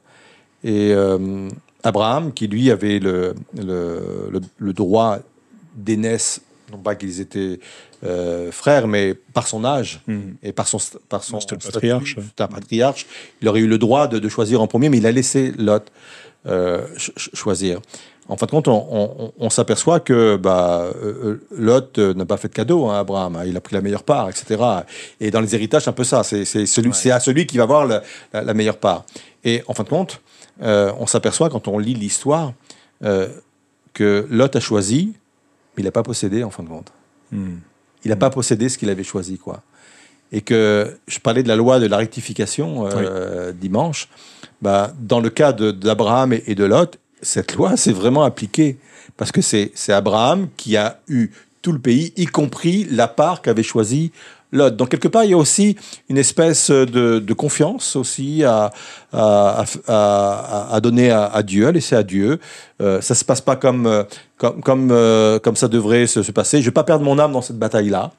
[0.68, 1.48] Et euh,
[1.84, 5.20] Abraham, qui lui avait le, le, le, le droit
[5.76, 6.42] d'aînesse,
[6.74, 7.60] non pas qu'ils étaient
[8.04, 10.14] euh, frères, mais par son âge Hmm.
[10.16, 10.38] mmh.
[10.44, 10.78] et par son,
[11.08, 12.18] par son statut, patriarche.
[12.38, 13.06] un patriarche,
[13.42, 15.90] il aurait eu le droit de, de, choisir en premier, mais il a laissé Lot
[16.48, 17.80] euh, ch choisir.
[18.28, 20.92] En fin de compte, on, on, on s'aperçoit que bah,
[21.52, 23.38] Lot n'a pas fait de cadeau à Abraham.
[23.38, 24.62] Hein, il a pris la meilleure part, etc.
[25.22, 26.24] Et dans les héritages, c'est un peu ça.
[26.24, 27.12] C'est celui, ouais.
[27.12, 28.04] à celui qui va avoir la,
[28.34, 29.06] la, la, meilleure part.
[29.46, 30.20] Et en fin de compte,
[30.62, 32.54] euh, on s'aperçoit quand on lit l'histoire
[33.04, 33.28] euh,
[33.94, 35.14] que Lot a choisi,
[35.76, 36.92] mais il n'a pas possédé en fin de compte.
[37.32, 37.58] Hmm.
[38.04, 39.62] Il n'a pas possédé ce qu'il avait choisi, quoi.
[40.32, 43.58] Et que je parlais de la loi de la rectification euh, oui.
[43.60, 44.10] dimanche.
[44.62, 48.78] Bah, dans le cas d'Abraham et, et, de Lot, cette loi s'est vraiment appliquée
[49.16, 53.64] parce que c'est Abraham qui a eu tout le pays, y compris la part qu'avait
[53.64, 54.12] choisi
[54.52, 54.72] Lot.
[54.72, 55.76] Donc quelque part, il y a aussi
[56.10, 58.72] une espèce de, confiance aussi à,
[59.14, 62.40] à, à, donner à, Dieu, à laisser à Dieu.
[62.82, 64.06] Euh, ça se passe pas comme
[64.38, 66.62] comme comme, euh, comme ça devrait se, se passer.
[66.62, 68.12] Je vais pas perdre mon âme dans cette bataille là.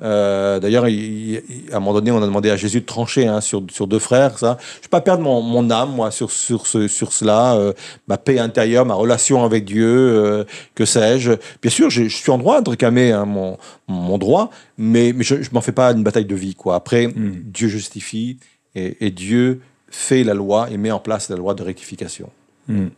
[0.00, 3.62] Euh, D'ailleurs, à un moment donné, on a demandé à Jésus de trancher hein, sur,
[3.70, 4.38] sur deux frères.
[4.38, 4.58] Ça.
[4.60, 7.72] Je ne vais pas perdre mon, mon, âme, moi, sur, sur, ce, sur cela, euh,
[8.06, 11.32] ma paix intérieure, ma relation avec Dieu, euh, que sais-je.
[11.60, 13.58] Bien sûr, je, je, suis en droit de réclamer hein, mon,
[13.88, 16.54] mon droit, mais, mais je ne m'en fais pas une bataille de vie.
[16.54, 16.76] Quoi.
[16.76, 17.42] Après, mm.
[17.46, 18.38] Dieu justifie
[18.74, 22.30] et, et, Dieu fait la loi et met en place la loi de rectification.
[22.68, 22.88] Mm.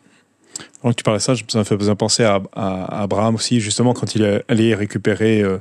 [0.82, 4.14] Que tu parlais ça, ça me fait penser à, à, à, Abraham aussi, justement, quand
[4.14, 5.58] il allait récupérer euh,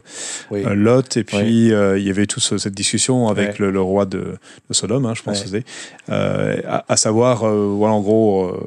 [0.50, 0.64] oui.
[0.66, 1.74] euh, Lot, et puis oui.
[1.74, 3.56] euh, il y avait toute cette discussion avec ouais.
[3.60, 4.38] le, le, roi de,
[4.70, 5.64] de Sodome, hein, je pense, ouais.
[6.10, 8.58] Euh, à, à, savoir, voilà, en gros,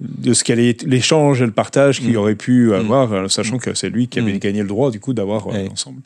[0.00, 2.16] de ce qu'elle est l'échange et le partage qu'il mm.
[2.16, 3.28] aurait pu avoir, mm.
[3.30, 4.38] sachant que c'est lui qui avait mm.
[4.38, 5.66] gagné le droit, du coup, d'avoir ouais.
[5.72, 6.02] ensemble.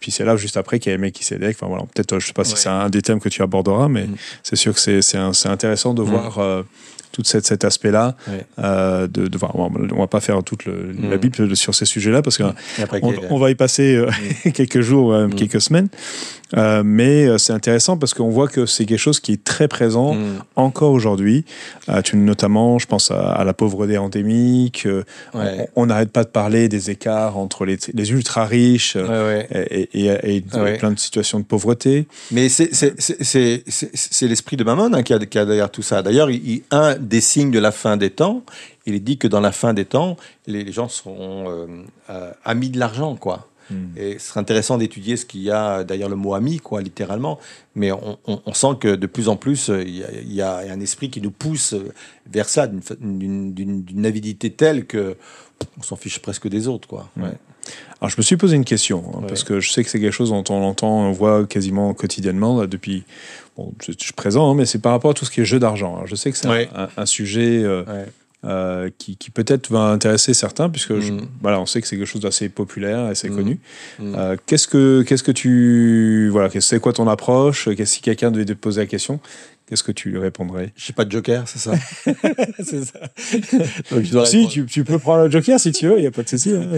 [0.00, 1.56] puis c'est là, juste après, qu'il y a Melchizedek.
[1.58, 4.06] Enfin, voilà, peut-être, je sais pas si c'est un des thèmes que tu aborderas, mais
[4.42, 6.64] c'est sûr que c'est intéressant de voir
[7.12, 8.16] tout cet, cet aspect-là.
[8.28, 8.46] Ouais.
[8.58, 11.10] Euh, de, de, on va pas faire toute le, mmh.
[11.10, 12.54] la Bible sur ces sujets-là parce qu'on
[13.02, 14.10] on, on, va y passer euh,
[14.44, 14.50] mmh.
[14.52, 15.34] quelques jours, euh, mmh.
[15.34, 15.88] quelques semaines.
[16.56, 19.68] Euh, mais euh, c'est intéressant parce qu'on voit que c'est quelque chose qui est très
[19.68, 20.16] présent
[20.56, 21.44] encore aujourd'hui.
[21.88, 24.88] Euh, notamment, je pense à, à la pauvreté endémique.
[25.34, 25.68] Ouais.
[25.76, 30.36] On n'arrête pas de parler des écarts entre les, les ultra riches ouais, et, et,
[30.36, 30.40] et
[30.78, 32.06] plein de situations de pauvreté.
[32.30, 32.68] Mais c'est
[34.22, 36.02] l'esprit de Mammon hein, qui, a, qui a derrière tout ça.
[36.02, 36.28] D'ailleurs,
[36.70, 38.42] un des signes de la fin des temps,
[38.86, 41.44] il est dit que dans la fin des temps, les, gens seront
[42.08, 43.48] euh, amis de l'argent, quoi.
[43.70, 43.74] Mm.
[43.96, 47.38] Et ce serait intéressant d'étudier ce qu'il y a derrière le mot ami, quoi, littéralement.
[47.74, 50.32] Mais on, on, on sent que de plus en plus, euh, il y, a, il
[50.32, 51.74] y, a, un esprit qui nous pousse
[52.30, 55.16] vers ça, d'une avidité telle que
[55.78, 57.10] on s'en fiche presque des autres, quoi.
[57.16, 57.32] Ouais.
[58.00, 59.26] Alors, je me suis posé une question, hein, ouais.
[59.26, 62.60] parce que je sais que c'est quelque chose dont on entend, on voit quasiment quotidiennement
[62.60, 63.04] là, depuis.
[63.58, 65.44] Bon, je, je suis présent, hein, mais c'est par rapport à tout ce qui est
[65.44, 66.02] jeu d'argent.
[66.06, 66.68] Je sais que c'est ouais.
[66.74, 67.62] un, un, sujet.
[67.64, 67.82] Euh,
[68.44, 71.26] euh, qui, qui peut-être va intéresser certains, puisque je- Mm.
[71.42, 73.34] voilà, on sait que c'est quelque chose d'assez populaire, assez Mm.
[73.34, 73.58] connu.
[73.98, 74.14] Mm.
[74.16, 77.68] Euh, qu'est-ce que qu'est-ce que tu voilà, c'est quoi ton approche?
[77.76, 79.18] Qu'est-ce si quelqu'un devait te poser la question,
[79.68, 80.72] qu'est-ce que tu lui répondrais?
[80.76, 81.72] J'ai pas de joker, c'est ça
[82.64, 82.98] C'est ça.
[83.90, 86.10] Donc, je Si, tu, tu peux prendre le joker si tu veux, il n'y a
[86.10, 86.52] pas de souci.
[86.52, 86.68] hein.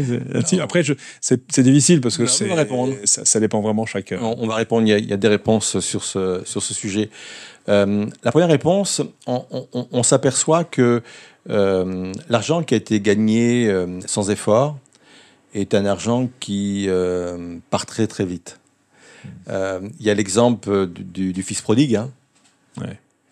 [0.60, 2.94] Après, je- c'est difficile parce que Non, répondre.
[3.04, 4.18] ça, ça dépend vraiment chacun.
[4.20, 6.62] On, on va répondre, il y, a, il y a des réponses sur ce, sur
[6.62, 7.10] ce sujet.
[7.68, 11.02] Euh, la première réponse, on, on- on s'aperçoit que
[11.48, 14.76] euh, l'argent qui a été gagné euh, sans effort
[15.54, 16.88] est un argent qui
[17.70, 18.58] part très très vite.
[19.48, 21.96] Il y a l'exemple du, du- du fils prodigue.
[21.96, 22.10] hein.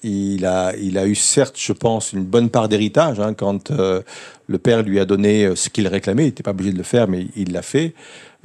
[0.05, 4.01] Il, a, il a eu certes, je pense, une bonne part d'héritage hein, quand euh,
[4.47, 6.22] le père lui a donné euh, ce qu'il réclamait.
[6.22, 7.95] Il n'était pas obligé de le faire, mais il l'a fait.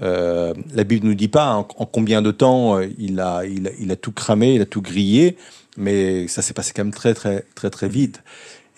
[0.01, 3.91] Euh, la Bible ne nous dit pas en, en combien de temps il a, il,
[3.91, 5.37] a, tout cramé, il a tout grillé,
[5.77, 8.23] mais ça s'est passé quand même très, très, très, très vite.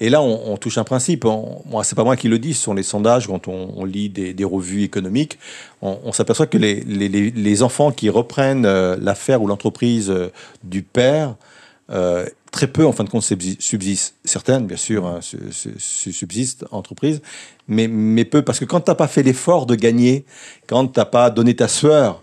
[0.01, 1.24] Et là, on, on touche un principe.
[1.24, 3.28] On, moi, c'est pas moi qui le dis, ce sont les sondages.
[3.28, 5.39] Quand on, lit des, revues économiques,
[5.82, 10.13] on, s'aperçoit que les, enfants qui reprennent l'affaire ou l'entreprise
[10.66, 11.36] du père,
[11.92, 14.16] euh, très peu, en fin de compte, subsi- subsistent.
[14.24, 17.22] Certaines, bien sûr, hein, su- su- su- subsistent, entreprises,
[17.68, 18.42] mais, mais peu.
[18.42, 20.26] Parce que quand tu n'as pas fait l'effort de gagner,
[20.68, 22.22] quand tu n'as pas donné ta sueur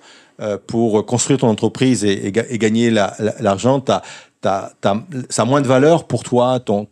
[0.66, 4.02] pour construire ton entreprise et, et et gagner la- la- l'argent, t'as-
[4.42, 6.58] ça a moins de valeur pour toi.
[6.60, 6.86] Ton,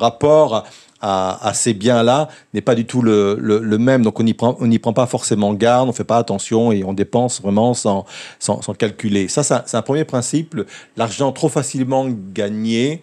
[0.00, 0.64] rapport
[1.00, 4.02] à, ces biens-là n'est pas du tout le, même.
[4.02, 7.42] Donc on n'y prend, pas forcément garde, on ne fait pas attention et on dépense
[7.42, 8.04] vraiment sans,
[8.38, 9.28] sans, calculer.
[9.28, 10.56] Ça, c'est un premier principe.
[10.96, 13.02] L'argent trop facilement gagné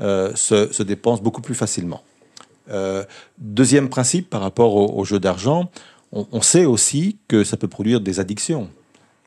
[0.00, 2.02] euh, se, se dépense beaucoup plus facilement.
[2.70, 3.04] Euh,
[3.38, 5.70] deuxième principe par rapport au, au jeu d'argent,
[6.12, 8.68] on sait aussi que ça peut produire des addictions.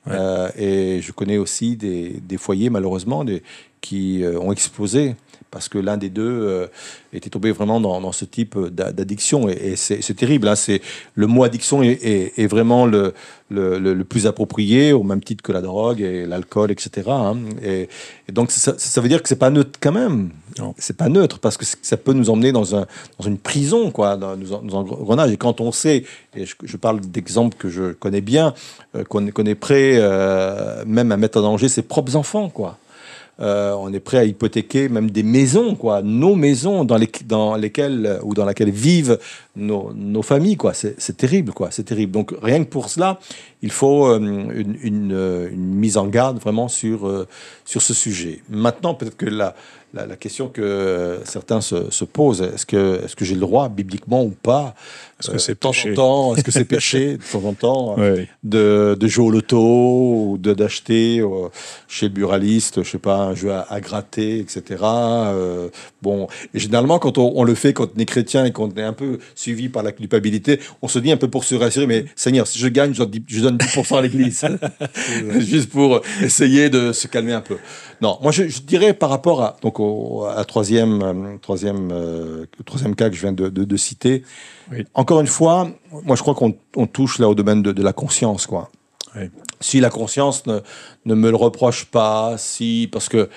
[0.10, 3.26] Euh, et je connais aussi des, foyers, malheureusement,
[3.82, 5.16] qui euh, ont explosé
[5.52, 6.68] parce que l'un des deux euh,
[7.14, 9.50] était tombé vraiment dans, dans ce type d'a- d'addiction.
[9.50, 10.48] Et, et c'est terrible.
[10.48, 10.54] hein.
[11.16, 13.14] Le mot addiction est, est- est vraiment le,
[13.50, 17.10] le, le- le plus approprié, au même titre que la drogue et l'alcool, etc.
[17.10, 17.38] hein.
[17.64, 17.88] Et,
[18.28, 20.30] et donc, ça, ça veut dire que c'est pas neutre quand même.
[20.78, 22.86] C'est pas neutre parce que ça peut nous emmener dans, un,
[23.20, 25.32] dans une prison, quoi, dans, nous engrenages.
[25.32, 26.04] Et quand on sait,
[26.36, 28.54] et je, je parle d'exemples que je connais bien,
[28.96, 32.78] euh, qu'on qu'on est prêt euh, même à mettre en danger ses propres enfants, quoi.
[33.40, 37.56] Euh, on est prêt à hypothéquer même des maisons, quoi, nos maisons dans, les, dans
[37.56, 39.20] lesquelles ou dans laquelle vivent
[39.56, 40.74] nos, nos familles, quoi.
[40.74, 41.70] C'est terrible, quoi.
[41.72, 42.12] C'est terrible.
[42.12, 43.20] Donc rien que pour cela,
[43.62, 47.28] il faut euh, une, euh, mise en garde vraiment sur euh,
[47.66, 48.42] sur ce sujet.
[48.50, 49.56] Maintenant, peut-être que la,
[49.94, 53.42] la, la question que euh, certains se, se posent, est-ce que est-ce que j'ai le
[53.42, 54.76] droit bibliquement ou pas
[55.20, 57.44] Est-ce que euh, c'est de temps péché en temps, est-ce que c'est péché de temps
[57.46, 61.48] en temps euh, de, de jouer au loto ou de d'acheter euh,
[61.88, 64.64] chez le buraliste, je sais pas, un jeu à, à gratter, etc.
[64.84, 65.70] Euh,
[66.02, 68.84] bon, et généralement, quand on, on le fait, quand on est chrétien et qu'on est
[68.84, 72.06] un peu suivi par la culpabilité, on se dit un peu pour se rassurer, mais
[72.16, 74.46] Seigneur, si je gagne, je donne 10%, je donne 10% à l'église.
[75.40, 77.58] Juste pour essayer de se calmer un peu.
[78.02, 82.96] Non, moi, je, je dirais par rapport à, donc au, à troisième, troisième, euh, troisième
[82.96, 84.24] cas que je viens de, de- de citer,
[84.72, 84.84] Oui.
[84.94, 85.70] encore une fois,
[86.04, 88.70] moi, je crois qu'on on touche là au domaine de, de la conscience, quoi
[89.16, 89.30] Oui.
[89.62, 90.60] si la conscience ne,
[91.06, 93.30] ne me le reproche pas, si parce que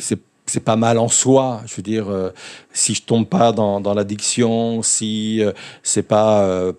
[0.00, 0.18] c'est
[0.48, 2.30] c'est pas mal en soi, je veux dire, euh,
[2.72, 5.50] si je tombe pas dans, dans l'addiction, si euh,
[5.82, 6.72] c'est pas euh,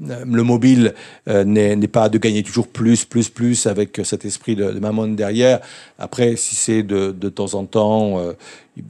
[0.00, 0.92] le mobile
[1.26, 5.60] n'est pas de gagner toujours plus, plus, plus avec cet esprit de, de mammon derrière.
[5.98, 8.20] Après, si c'est de, de temps en temps,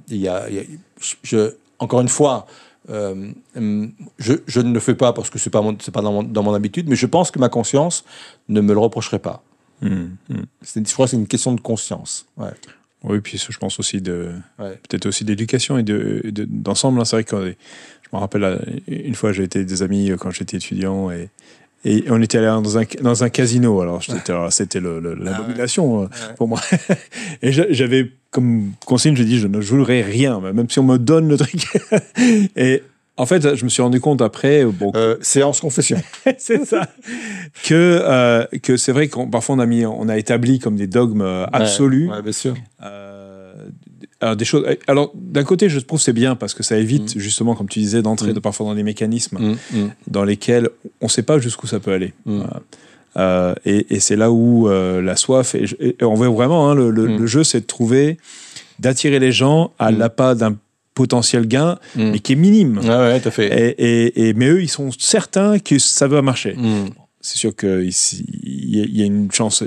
[0.08, 0.66] il y a, y
[1.22, 2.46] je- encore une fois,
[2.90, 6.02] euh, hum, je, je ne le fais pas parce que c'est pas mon- c'est pas
[6.02, 8.04] dans mon, dans mon habitude, mais je pense que ma conscience
[8.48, 9.42] ne me le reprocherait pas.
[9.82, 10.06] Hmm.
[10.62, 12.26] C'est- Je crois que c'est une question de conscience.
[12.36, 12.50] Ouais.
[13.02, 14.78] Oui, puis je pense aussi de Ouais.
[14.88, 17.00] peut-être aussi d'éducation et de de- d'ensemble.
[17.00, 17.04] hein.
[17.04, 17.36] C'est vrai que
[18.02, 21.28] je me rappelle une fois j'ai été des amis euh, quand j'étais étudiant et
[21.84, 23.80] et on était allé dans un, dans un casino.
[23.80, 24.02] Alors,
[24.50, 25.14] c'était le- Ah ouais.
[25.24, 26.06] l'abomination euh,
[26.36, 26.60] pour moi.
[27.42, 30.96] Et j'a- j'avais comme consigne, je dis, je ne jouerai rien, même si on me
[30.98, 31.66] donne le truc.
[32.56, 32.82] Et
[33.16, 36.02] en fait, je me suis rendu compte après, bon, Euh, séance confession.
[36.38, 36.88] c'est ça.
[37.64, 40.88] Que, euh, que c'est vrai qu'on parfois on a, mis, on a établi comme des
[40.88, 42.10] dogmes euh, absolus.
[42.10, 42.54] Ouais, bien sûr.
[42.82, 43.13] Euh,
[44.24, 47.18] alors, des choses, alors, d'un côté, je trouve que c'est bien parce que ça évite,
[47.18, 48.34] justement, comme tu disais, d'entrer Mm.
[48.34, 50.68] de, parfois dans des mécanismes Mm, mm, dans lesquels
[51.00, 52.12] on ne sait pas jusqu'où ça peut aller.
[52.26, 52.36] Mm.
[52.38, 52.62] Voilà.
[53.16, 56.68] Euh, et et c'est là où euh, la soif, et, je- et on voit vraiment,
[56.70, 57.18] hein, le, le- Mm.
[57.18, 58.16] le jeu, c'est de trouver,
[58.80, 59.98] d'attirer les gens à Mm.
[59.98, 60.56] l'appât d'un
[60.94, 62.10] potentiel gain, mm.
[62.12, 62.78] mais qui est minime.
[62.78, 63.74] Ouais, ouais, tout à fait.
[63.78, 66.54] Et, mais eux, ils sont certains que ça va marcher.
[66.56, 67.90] Mm, C'est sûr qu'il
[68.42, 69.62] il y a une chance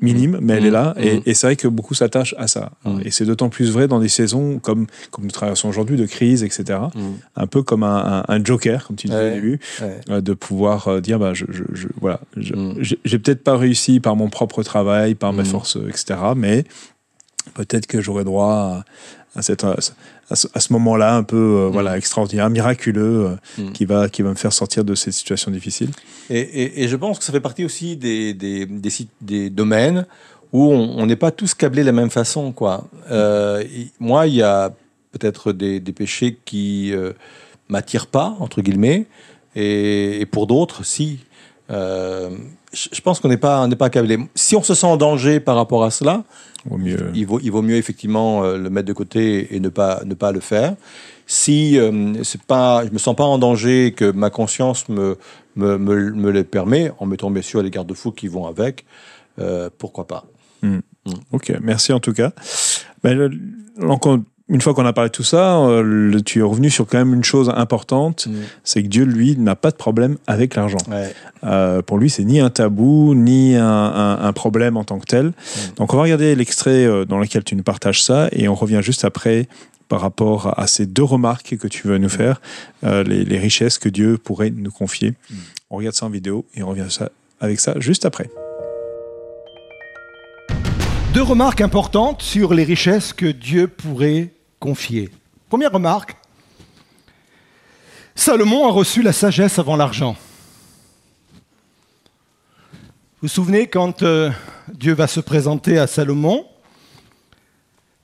[0.00, 0.94] minime, mais elle est là.
[0.96, 1.00] Mm.
[1.02, 2.70] Et, et c'est vrai que beaucoup s'attachent à ça.
[2.84, 3.00] Mm.
[3.04, 6.42] Et c'est d'autant plus vrai dans des saisons comme, comme nous traversons aujourd'hui, de crise,
[6.44, 6.78] etc.
[6.94, 7.00] Mm.
[7.36, 9.30] Un peu comme un, un- un joker, comme tu disais Ouais.
[9.30, 10.00] au début, Ouais.
[10.10, 12.74] euh, de pouvoir euh, dire bah, je, je- je- voilà, je- Mm.
[13.04, 15.46] j'ai peut-être pas réussi par mon propre travail, par mes Mm.
[15.46, 16.18] forces, etc.
[16.36, 16.64] Mais
[17.54, 18.84] peut-être que j'aurai droit
[19.34, 19.76] à, à cette, à
[20.30, 23.26] à ce- moment-là un peu euh, voilà, extraordinaire, miraculeux,
[23.58, 23.72] euh, Mm.
[23.72, 25.90] qui, va, qui va me faire sortir de cette situation difficile.
[26.30, 28.90] Et, et- et je pense que ça fait partie aussi des, des, des,
[29.50, 30.06] domaines
[30.52, 32.52] où on n'est pas tous câblés de la même façon.
[32.52, 32.86] Quoi.
[33.10, 34.72] Euh, y- moi, il y a
[35.12, 36.92] peut-être des, des péchés qui
[37.68, 39.06] m'attirent pas, entre guillemets,
[39.56, 41.18] et, et pour d'autres, si.
[41.70, 42.30] Euh,
[42.72, 43.90] je pense qu'on n'est pas, on pas.
[44.34, 46.24] Si on se sent en danger par rapport à cela,
[46.70, 47.10] mieux.
[47.14, 50.14] il vaut, il vaut mieux effectivement euh, le mettre de côté et ne pas, ne
[50.14, 50.74] pas le faire.
[51.26, 55.18] Si euh, c'est pas, je me sens pas en danger et que ma conscience me,
[55.56, 58.86] me, me, me le permet, en mettant bien sûr les garde-fous qui vont avec,
[59.38, 60.24] euh, pourquoi pas
[61.32, 62.32] Ok, merci en tout cas.
[63.02, 63.30] Ben, le-
[64.48, 66.96] une fois qu'on a parlé de tout ça, euh, le- tu es revenu sur quand
[66.98, 68.28] même une chose importante,
[68.64, 70.78] c'est que Dieu, lui, n'a pas de problème avec l'argent.
[70.90, 71.12] Ouais.
[71.44, 75.06] Euh, pour lui, c'est ni un tabou, ni un, un- un problème en tant que
[75.06, 75.32] tel.
[75.76, 78.80] Donc, on va regarder l'extrait euh, dans lequel tu nous partages ça, et on revient
[78.82, 79.48] juste après
[79.88, 82.40] par rapport à ces deux remarques que tu veux nous faire,
[82.84, 85.14] euh, les, les richesses que Dieu pourrait nous confier.
[85.70, 88.28] On regarde ça en vidéo, et on revient ça, avec ça juste après.
[91.14, 94.28] Deux remarques importantes sur les richesses que Dieu pourrait
[94.58, 95.10] confier.
[95.48, 96.16] Première remarque,
[98.14, 100.16] Salomon a reçu la sagesse avant l'argent.
[103.20, 104.30] Vous vous souvenez quand euh,
[104.72, 106.46] Dieu va se présenter à Salomon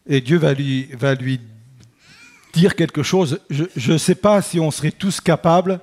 [0.06, 1.40] et Dieu va lui, va lui
[2.52, 3.40] dire quelque chose?
[3.50, 5.80] Je ne sais pas si on serait tous capables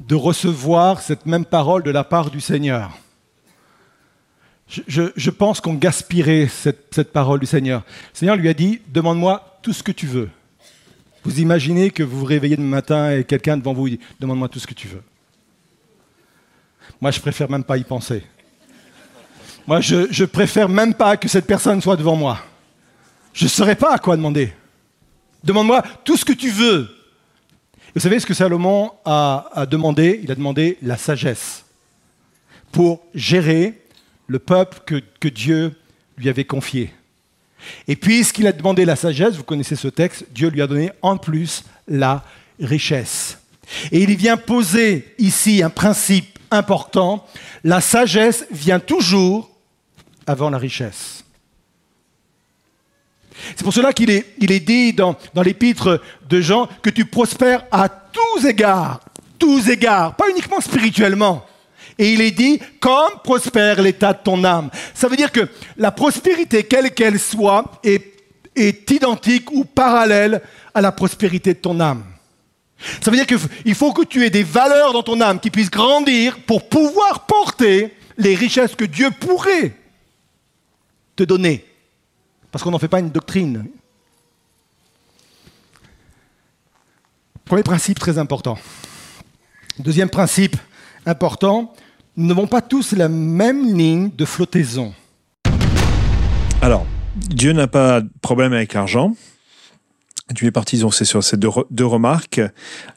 [0.00, 2.98] de recevoir cette même parole de la part du Seigneur.
[4.68, 7.84] Je, pense qu'on gaspillerait cette, parole du Seigneur.
[8.12, 10.28] Le Seigneur lui a dit, demande-moi tout ce que tu veux.
[11.24, 14.58] Vous imaginez que vous vous réveillez demain matin et quelqu'un devant vous dit, demande-moi tout
[14.58, 15.02] ce que tu veux.
[17.00, 18.22] Moi, je préfère même pas y penser.
[19.66, 22.38] Moi, je, je préfère même pas que cette personne soit devant moi.
[23.32, 24.52] Je ne saurais pas à quoi demander.
[25.44, 26.88] Demande-moi tout ce que tu veux.
[27.94, 30.20] Vous savez ce que Salomon a demandé?
[30.22, 31.64] Il a demandé la sagesse
[32.70, 33.80] pour gérer
[34.28, 34.78] le peuple
[35.20, 35.74] que, Dieu
[36.16, 36.92] lui avait confié.
[37.88, 41.16] Et puisqu'il a demandé la sagesse, vous connaissez ce texte, Dieu lui a donné en
[41.16, 42.24] plus la
[42.60, 43.38] richesse.
[43.90, 47.26] Et il vient poser ici un principe important,
[47.64, 49.50] la sagesse vient toujours
[50.26, 51.24] avant la richesse.
[53.56, 57.04] C'est pour cela qu'il est, il est dit dans, dans l'épître de Jean que tu
[57.04, 59.00] prospères à tous égards,
[59.38, 61.47] tous égards, pas uniquement spirituellement.
[61.98, 64.70] Et il est dit, comme prospère l'état de ton âme.
[64.94, 68.22] Ça veut dire que la prospérité, quelle qu'elle soit, est,
[68.54, 70.40] est identique ou parallèle
[70.72, 72.04] à la prospérité de ton âme.
[73.00, 75.70] Ça veut dire qu'il faut que tu aies des valeurs dans ton âme qui puissent
[75.70, 79.74] grandir pour pouvoir porter les richesses que Dieu pourrait
[81.16, 81.64] te donner.
[82.52, 83.66] Parce qu'on n'en fait pas une doctrine.
[87.44, 88.58] Premier principe très important.
[89.78, 90.56] Deuxième principe
[91.06, 91.74] important,
[92.18, 94.92] nous n'avons pas tous la même ligne de flottaison.
[96.60, 99.14] Alors, Dieu n'a pas de problème avec l'argent.
[100.34, 102.40] Tu es parti donc, c'est sur ces deux, re- deux remarques.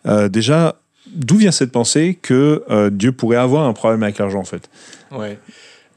[0.08, 4.40] Euh, déjà, d'où vient cette pensée que euh, Dieu pourrait avoir un problème avec l'argent,
[4.40, 4.68] en fait?
[5.12, 5.38] Ouais.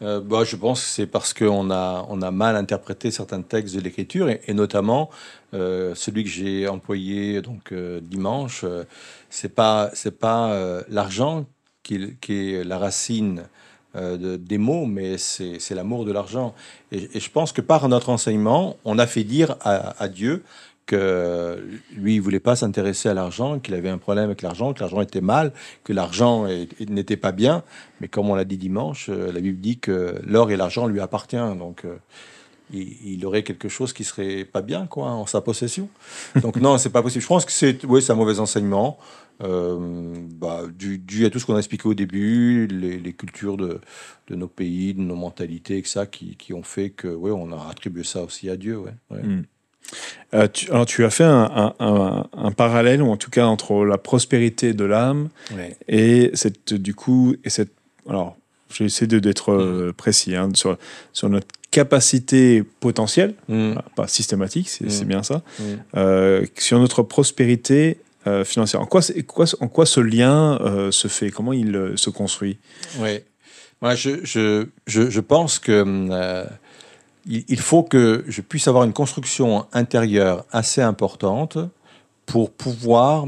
[0.03, 3.75] Euh, bah, je pense que c'est parce qu'on a, on a mal interprété certains textes
[3.75, 5.09] de l'Écriture, et, et notamment
[5.55, 8.64] euh, celui que j'ai employé donc euh, dimanche.
[8.64, 8.85] euh,
[9.31, 11.47] c'est pas, c'est pas euh, l'argent
[11.85, 13.45] qui, est la racine
[13.95, 16.55] euh, de- des mots, mais c'est, l'amour de l'argent.
[16.91, 20.43] Et, je pense que par notre enseignement, on a fait dire à, à Dieu
[20.87, 21.64] que
[21.97, 25.01] lui, il voulait pas s'intéresser à l'argent, qu'il avait un problème avec l'argent, que l'argent
[25.01, 26.47] était mal, que l'argent
[26.89, 27.62] n'était pas bien.
[28.01, 31.01] Mais comme on l'a dit dimanche, euh, la Bible dit que l'or et l'argent lui
[31.01, 31.59] appartiennent.
[31.59, 31.97] Donc, euh,
[32.72, 35.89] il aurait quelque chose qui serait pas bien, quoi, en sa possession.
[36.43, 37.22] Donc, non, c'est pas possible.
[37.22, 38.99] Je pense que c'est, oui, c'est un mauvais enseignement.
[39.43, 43.57] Euh, bah, dû, dû à tout ce qu'on a expliqué au début, les, les cultures
[43.57, 43.80] de,
[44.28, 47.51] de nos pays, de nos mentalités, et ça, qui, qui ont fait que, oui, on
[47.53, 48.93] a attribué ça aussi à Dieu, ouais.
[49.11, 49.22] ouais.
[49.22, 49.43] Mm.
[50.35, 53.47] Euh, tu, alors, tu as fait un, un- un- un parallèle, ou en tout cas
[53.47, 55.76] entre la prospérité de l'âme Ouais.
[55.89, 57.72] et cette, du coup, et cette.
[58.09, 58.37] Alors,
[58.72, 60.78] j'ai essayé d'être euh, précis hein, sur,
[61.12, 63.66] sur notre capacité potentielle, Mm.
[63.72, 65.09] voilà, pas systématique, c'est c'est Mm.
[65.09, 65.62] bien ça, Mm.
[65.97, 68.45] euh, sur notre prospérité euh.
[68.75, 69.01] En quoi,
[69.61, 71.31] en quoi ce lien euh, se fait?
[71.31, 72.59] Comment il euh, se construit?
[72.99, 73.25] Ouais.
[73.83, 76.47] Moi, je, je, je, je pense que
[77.27, 81.59] il, il faut que je puisse avoir une construction intérieure assez importante
[82.27, 83.27] pour pouvoir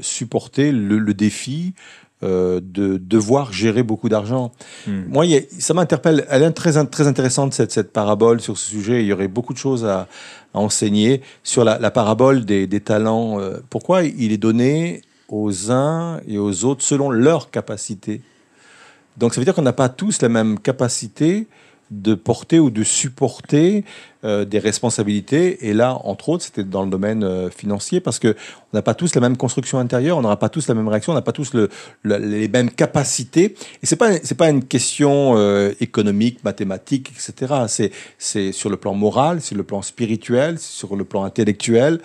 [0.00, 1.74] supporter le, le défi
[2.22, 4.52] euh, de devoir gérer beaucoup d'argent.
[4.86, 5.02] Hmm.
[5.08, 6.24] Moi, a- ça m'interpelle.
[6.30, 9.02] Elle est très, très intéressante, cette, cette parabole sur ce sujet.
[9.02, 10.08] Il y aurait beaucoup de choses à,
[10.54, 13.38] à enseigner sur la, la parabole des, des talents.
[13.40, 18.22] Euh, pourquoi il est donné aux uns et aux autres selon leur capacité
[19.18, 21.46] Donc, ça veut dire qu'on n'a pas tous la même capacité
[21.90, 23.84] de porter ou de supporter
[24.24, 25.68] euh, des responsabilités.
[25.68, 28.34] Et là, entre autres, c'était dans le domaine euh, financier parce que
[28.72, 31.12] on n'a pas tous la même construction intérieure, on n'aura pas tous la même réaction,
[31.12, 31.68] on n'a pas tous le,
[32.02, 33.54] le- les mêmes capacités.
[33.82, 37.90] Et c'est pas pas une question euh, économique, mathématique, etc.
[38.18, 42.00] C'est sur le plan moral, sur le plan spirituel, sur le plan intellectuel.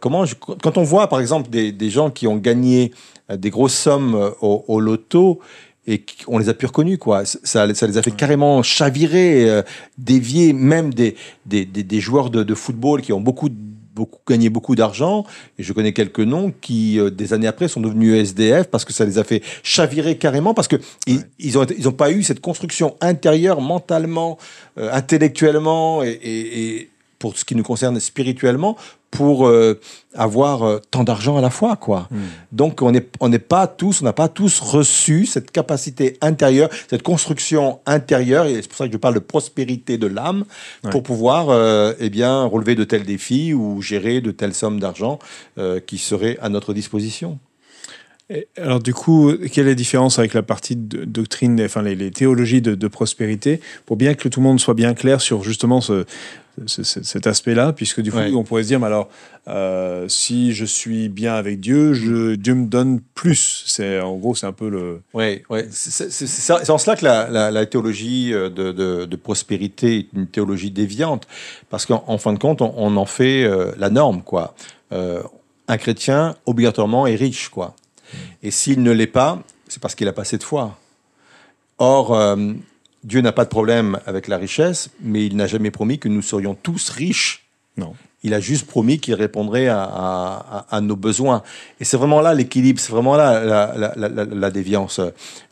[0.00, 0.24] Comment
[0.62, 2.92] quand on voit par exemple des, des gens qui ont gagné
[3.30, 5.40] des grosses sommes au loto
[5.86, 7.24] et on les a plus reconnus quoi.
[7.24, 7.38] Ça,
[7.74, 9.62] ça les a fait carrément chavirer, euh,
[9.98, 11.16] dévier même des,
[11.46, 13.48] des, des, des joueurs de, de football qui ont beaucoup
[13.92, 15.24] beaucoup gagné beaucoup d'argent
[15.58, 18.92] et je connais quelques noms qui euh, des années après sont devenus SDF parce que
[18.92, 20.76] ça les a fait chavirer carrément parce que
[21.08, 24.38] ils, ils ont ils ont pas eu cette construction intérieure mentalement
[24.78, 26.90] euh, intellectuellement et, et- et
[27.20, 28.76] pour ce qui nous concerne spirituellement
[29.12, 29.78] pour euh,
[30.14, 32.08] avoir euh, tant d'argent à la fois quoi.
[32.50, 36.70] Donc on n'est on n'est pas tous, on n'a pas tous reçu cette capacité intérieure,
[36.88, 40.44] cette construction intérieure, et c'est pour ça que je parle de prospérité de l'âme,
[40.90, 45.18] pour pouvoir euh, eh bien relever de tels défis ou gérer de telles sommes d'argent
[45.58, 47.38] euh, qui seraient à notre disposition.
[48.32, 51.96] Et alors du coup, quelle est la différence avec la partie de doctrine, enfin les,
[51.96, 55.42] les théologies de, de prospérité, pour bien que tout le monde soit bien clair sur
[55.42, 56.04] justement ce-
[56.66, 58.32] cet aspect-là, puisque du coup, Ouais.
[58.34, 59.08] on pourrait se dire, mais alors,
[59.48, 63.64] euh, si je suis bien avec Dieu, je, Dieu me donne plus.
[63.66, 65.00] C'est en gros, c'est un peu le.
[65.14, 65.66] Oui, ouais.
[65.70, 70.26] c'est en cela que la, la- la théologie euh, de, de- de prospérité est une
[70.26, 71.26] théologie déviante,
[71.70, 74.54] parce qu'en en fin de compte, on, on en fait euh, la norme, quoi.
[74.92, 75.22] Euh,
[75.68, 77.74] un chrétien, obligatoirement, est riche, quoi.
[78.42, 80.76] Et s'il ne l'est pas, c'est parce qu'il a pas assez de foi.
[81.78, 82.12] Or,
[83.04, 86.22] Dieu n'a pas de problème avec la richesse, mais il n'a jamais promis que nous
[86.22, 87.46] serions tous riches.
[87.76, 87.94] Non.
[88.22, 91.42] Il a juste promis qu'il répondrait à, à- à- à nos besoins.
[91.80, 95.00] Et c'est vraiment là l'équilibre, c'est vraiment là la, la- la- la- la déviance.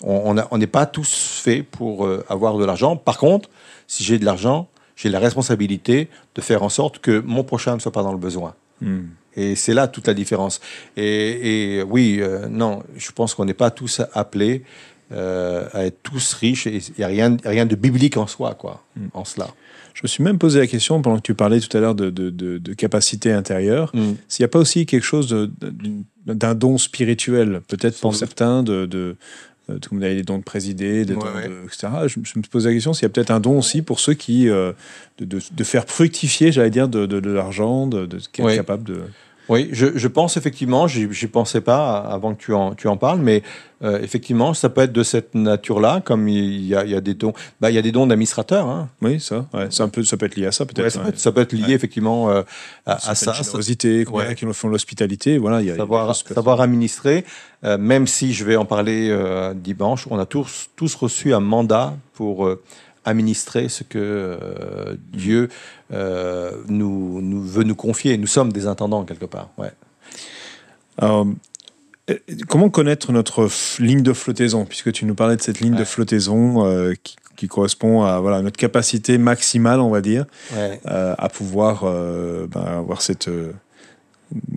[0.02, 2.96] On n'est pas tous faits pour euh, avoir de l'argent.
[2.96, 3.48] Par contre,
[3.86, 7.80] si j'ai de l'argent, j'ai la responsabilité de faire en sorte que mon prochain ne
[7.80, 8.54] soit pas dans le besoin.
[8.82, 9.04] Hmm.
[9.36, 10.60] Et c'est là toute la différence.
[10.96, 14.64] Et, et oui, euh, non, je pense qu'on n'est pas tous appelés
[15.12, 16.66] euh, à être tous riches.
[16.66, 18.84] Et il n'y a rien, rien de biblique en soi, quoi,
[19.14, 19.48] en cela.
[19.94, 22.08] Je me suis même posé la question pendant que tu parlais tout à l'heure de,
[22.10, 23.90] de, de- de capacité intérieure.
[23.94, 24.12] Mm.
[24.28, 25.50] S'il n'y a pas aussi quelque chose
[26.26, 28.20] d'un don spirituel, peut-être pour doute.
[28.20, 29.16] certains, de, de,
[29.70, 31.48] euh, comme vous avez des dons de présider, des Ouais, dons ouais.
[31.48, 31.88] de- etc.
[32.06, 33.82] Je, me- je me suis posé la question s'il y a peut-être un don aussi
[33.82, 34.48] pour ceux qui.
[34.48, 34.72] euh,
[35.18, 38.54] de, de, de faire fructifier, j'allais dire, de, l'argent, de, est Ouais.
[38.56, 39.00] capable de.
[39.48, 43.20] Oui, je, je pense effectivement, j'y pensais pas avant que tu en, tu en parles,
[43.20, 43.42] mais
[43.82, 47.00] euh, effectivement, ça peut être de cette nature-là, comme il y a, il y a
[47.00, 48.66] des dons, bah, il y a des dons d'administrateurs.
[48.66, 48.88] Hein.
[49.00, 49.46] Oui, ça.
[49.54, 50.82] Ouais, c'est un peu, ça peut être lié à ça, peut-être.
[50.84, 51.04] Ouais, ça, ouais.
[51.04, 52.42] peut être, ça peut être lié effectivement euh,
[52.86, 53.32] à, à ça.
[54.04, 54.34] combien Ouais.
[54.34, 55.60] qui font l'hospitalité, voilà.
[55.62, 57.24] Il y a, il y a des savoir, administrer,
[57.64, 59.16] euh, même si je vais en parler
[59.54, 62.48] dimanche, on a tous, tous reçu un mandat pour
[63.04, 64.36] administrer ce que
[65.12, 65.48] Dieu
[65.90, 68.16] nous, nous veut nous confier.
[68.18, 69.50] Nous sommes des intendants quelque part.
[69.58, 69.70] Ouais.
[70.98, 71.26] Alors,
[72.10, 72.14] euh,
[72.48, 73.48] comment connaître notre
[73.80, 74.64] ligne de flottaison?
[74.64, 78.42] Puisque tu nous parlais de cette ligne de flottaison euh, qui, qui correspond à voilà,
[78.42, 80.24] notre capacité maximale, on va dire,
[80.54, 80.80] Ouais.
[80.86, 83.52] euh, à pouvoir euh, ben, avoir cette, euh,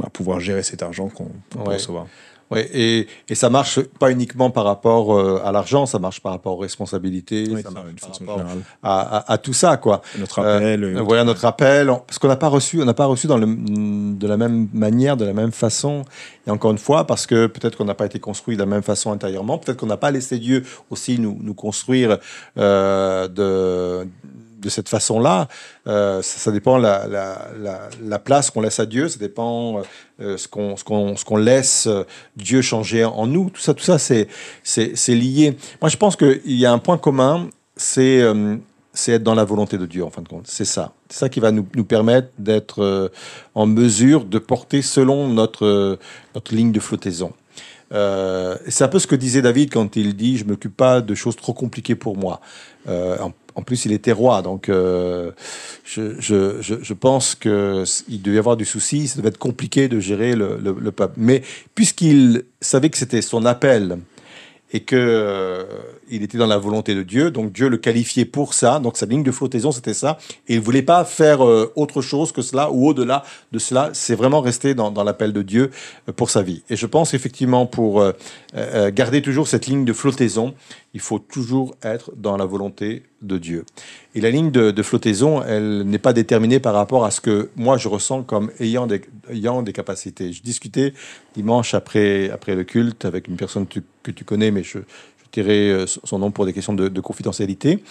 [0.03, 1.75] à pouvoir gérer cet argent qu'on qu'on peut Ouais.
[1.75, 2.07] recevoir.
[2.51, 6.33] Ouais, et, et ça marche pas uniquement par rapport euh, à l'argent, ça marche par
[6.33, 8.57] rapport aux responsabilités, Oui, ça ça, marche d'une par façon rapport générale.
[8.83, 10.01] à, à- à tout ça, quoi.
[10.19, 10.83] Notre appel.
[10.83, 13.27] Euh, euh, voilà notre appel, On- parce qu'on n'a pas reçu, on n'a pas reçu
[13.27, 16.03] dans le, de la même manière, de la même façon.
[16.45, 18.83] Et encore une fois, parce que peut-être qu'on n'a pas été construit de la même
[18.83, 22.17] façon intérieurement, peut-être qu'on n'a pas laissé Dieu aussi nous, nous construire
[22.57, 24.07] euh, de,
[24.61, 25.47] de cette façon-là.
[25.87, 29.81] Euh, ça, dépend la, la, la, la place qu'on laisse à Dieu, ça dépend
[30.21, 32.03] euh, ce qu'on laisse euh,
[32.35, 33.49] Dieu changer en nous.
[33.49, 34.27] Tout ça, tout ça, c'est
[35.07, 35.57] lié.
[35.81, 38.57] Moi, je pense qu'il y a un point commun, c'est euh,
[38.93, 40.45] c'est être dans la volonté de Dieu, en fin de compte.
[40.47, 40.91] C'est ça.
[41.09, 43.09] C'est ça qui va nous, permettre d'être
[43.55, 45.97] en mesure de porter selon notre,
[46.51, 47.31] ligne de flottaison.
[47.89, 51.15] C'est un peu ce que disait David quand il dit Je ne m'occupe pas de
[51.15, 52.41] choses trop compliquées pour moi.
[53.55, 55.31] En plus, il était roi, donc euh,
[55.83, 59.99] je, je, je, pense qu'il devait y avoir du souci, ça devait être compliqué de
[59.99, 61.15] gérer le, le, le peuple.
[61.17, 61.41] Mais
[61.75, 63.97] puisqu'il savait que c'était son appel
[64.73, 65.63] et que euh,
[66.09, 67.29] il était dans la volonté de Dieu.
[67.29, 68.79] Donc Dieu le qualifiait pour ça.
[68.79, 70.17] Donc sa ligne de flottaison, c'était ça.
[70.47, 73.89] Et il voulait pas faire euh, autre chose que cela ou au-delà de cela.
[73.93, 75.71] C'est vraiment rester dans, dans l'appel de Dieu
[76.15, 76.63] pour sa vie.
[76.69, 78.03] Et je pense effectivement pour
[78.93, 80.53] garder toujours cette ligne de flottaison,
[80.93, 83.65] il faut toujours être dans la volonté de Dieu.
[84.15, 87.49] Et la ligne de, de flottaison, elle n'est pas déterminée par rapport à ce que
[87.55, 90.33] moi je ressens comme ayant des, ayant des capacités.
[90.33, 90.93] Je discutais
[91.35, 95.71] dimanche après, après le culte avec une personne que tu connais, mais je, je tairai
[95.71, 97.83] euh, son nom pour des questions de, de confidentialité,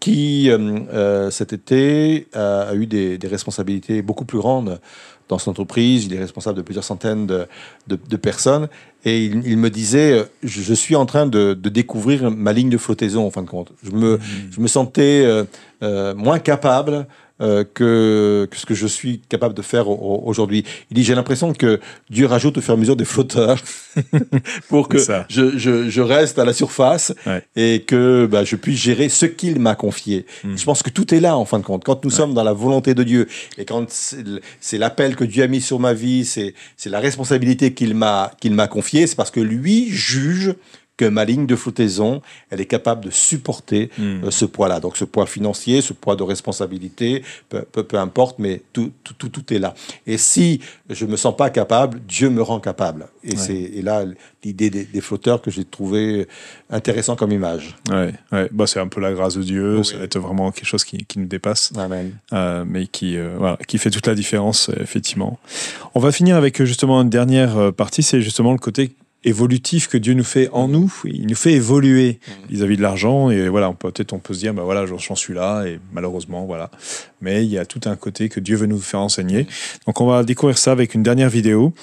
[0.00, 4.80] qui euh, euh, cet été a, eu des responsabilités beaucoup plus grandes
[5.28, 6.06] dans son entreprise.
[6.06, 7.46] Il est responsable de plusieurs centaines de,
[7.86, 8.68] de, de personnes.
[9.04, 12.52] Et il, il me disait, euh, je, je suis en train de, de découvrir ma
[12.52, 13.72] ligne de flottaison, en fin de compte.
[13.82, 14.18] Je me,
[14.50, 15.44] je me sentais euh,
[15.82, 17.06] euh, moins capable
[17.40, 20.64] euh, que, que ce que je suis capable de faire au- au- aujourd'hui.
[20.90, 21.80] Il dit, j'ai l'impression que
[22.10, 23.58] Dieu rajoute au fur et à mesure des flotteurs
[24.68, 27.42] pour que je, je, je reste à la surface Ouais.
[27.56, 30.26] et que bah, je puisse gérer ce qu'il m'a confié.
[30.44, 30.56] Mm.
[30.56, 31.84] Je pense que tout est là, en fin de compte.
[31.84, 33.26] Quand nous sommes dans la volonté de Dieu
[33.58, 37.74] et quand c'est l'appel que Dieu a mis sur ma vie, c'est c'est la responsabilité
[37.74, 40.54] qu'il m'a qu'il m'a confiée, c'est parce que lui juge
[40.96, 44.24] que ma ligne de flottaison, elle est capable de supporter Mm.
[44.24, 44.80] euh, ce poids-là.
[44.80, 49.12] Donc ce poids financier, ce poids de responsabilité, peu, peu, peu importe, mais tout, tout,
[49.14, 49.74] tout, tout est là.
[50.06, 53.08] Et si je me sens pas capable, Dieu me rend capable.
[53.24, 53.36] Et Ouais.
[53.36, 54.04] c'est là
[54.44, 56.28] l'idée des, des flotteurs que j'ai trouvé
[56.70, 57.76] intéressant comme image.
[57.90, 58.48] Ouais, ouais.
[58.52, 59.84] Bah, c'est un peu la grâce de Dieu, Oui.
[59.84, 61.72] ça va être vraiment quelque chose qui, qui nous dépasse.
[61.76, 62.12] Amen.
[62.32, 65.38] euh, mais qui, euh, voilà, qui fait toute la différence, effectivement.
[65.94, 68.92] On va finir avec justement une dernière partie, c'est justement le côté
[69.26, 70.92] évolutif que Dieu nous fait en nous.
[71.04, 73.28] Il nous fait évoluer vis-à-vis de l'argent.
[73.28, 76.70] Et voilà, peut-être on peut se dire, bah voilà, j'en suis là, et malheureusement, voilà.
[77.20, 79.46] Mais il y a tout un côté que Dieu veut nous faire enseigner.
[79.86, 81.74] Donc on va découvrir ça avec une dernière vidéo.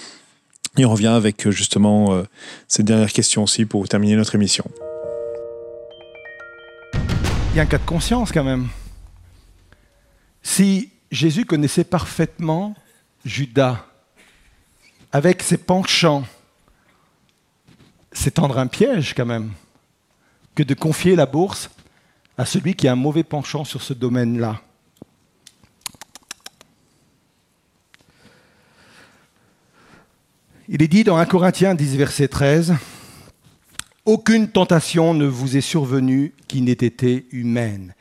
[0.78, 2.24] Et on revient avec euh, justement euh,
[2.68, 4.66] cette dernière question aussi pour terminer notre émission.
[7.52, 8.70] Il y a un cas de conscience quand même.
[10.42, 12.74] Si Jésus connaissait parfaitement
[13.24, 13.86] Judas,
[15.12, 16.24] avec ses penchants,
[18.14, 19.52] c'est tendre un piège quand même
[20.56, 21.70] que de confier la bourse
[22.38, 24.62] à celui qui a un mauvais penchant sur ce domaine-là.
[30.70, 32.76] Il est dit dans 1 Corinthiens 10, verset 13,
[34.06, 37.94] Aucune tentation ne vous est survenue qui n'ait été humaine.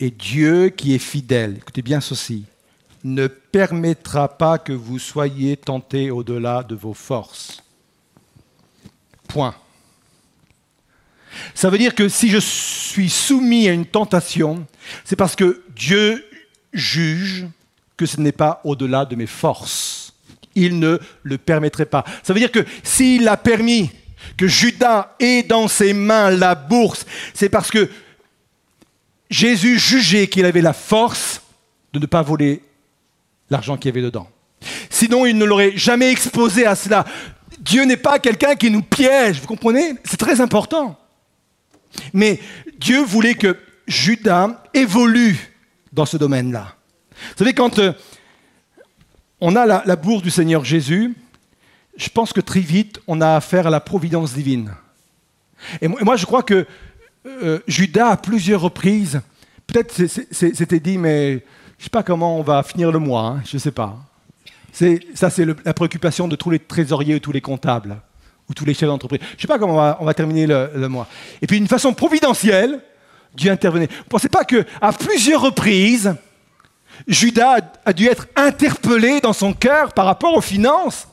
[0.00, 2.44] Et Dieu qui est fidèle, écoutez bien ceci,
[3.04, 7.62] ne permettra pas que vous soyez tentés au-delà de vos forces.
[11.54, 14.66] Ça veut dire que si je suis soumis à une tentation,
[15.04, 16.24] c'est parce que Dieu
[16.72, 17.46] juge
[17.96, 20.14] que ce n'est pas au-delà de mes forces.
[20.54, 22.04] Il ne le permettrait pas.
[22.22, 23.90] Ça veut dire que s'il a permis
[24.36, 27.88] que Judas ait dans ses mains la bourse, c'est parce que
[29.30, 31.42] Jésus jugeait qu'il avait la force
[31.92, 32.62] de ne pas voler
[33.50, 34.28] l'argent qu'il y avait dedans.
[34.90, 37.04] Sinon, il ne l'aurait jamais exposé à cela.
[37.60, 39.94] Dieu n'est pas quelqu'un qui nous piège, vous comprenez?
[40.04, 40.98] C'est très important.
[42.12, 42.40] Mais
[42.78, 45.52] Dieu voulait que Judas évolue
[45.92, 46.74] dans ce domaine-là.
[47.12, 47.92] Vous savez, quand euh,
[49.40, 51.14] on a la, bourse du Seigneur Jésus,
[51.96, 54.74] je pense que très vite, on a affaire à la providence divine.
[55.80, 56.66] Et moi, je crois que
[57.26, 59.20] euh, Judas, à plusieurs reprises,
[59.66, 59.94] peut-être
[60.32, 63.56] s'était dit, mais je ne sais pas comment on va finir le mois, hein, je
[63.56, 63.98] ne sais pas.
[64.72, 68.00] Ça, c'est la préoccupation de tous les trésoriers ou tous les comptables
[68.48, 69.20] ou tous les chefs d'entreprise.
[69.32, 71.06] Je ne sais pas comment on va, terminer le, mois.
[71.42, 72.80] Et puis, d'une façon providentielle,
[73.34, 73.86] Dieu intervenait.
[73.86, 74.64] Ne pensez pas qu'à
[74.98, 76.14] plusieurs reprises,
[77.06, 81.06] Judas a- dû être interpellé dans son cœur par rapport aux finances?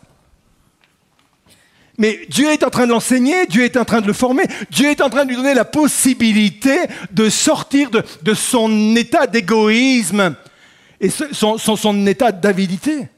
[1.97, 4.89] Mais Dieu est en train de l'enseigner, Dieu est en train de le former, Dieu
[4.89, 6.77] est en train de lui donner la possibilité
[7.11, 10.33] de sortir de, son état d'égoïsme
[11.01, 13.09] et son- son état d'avidité.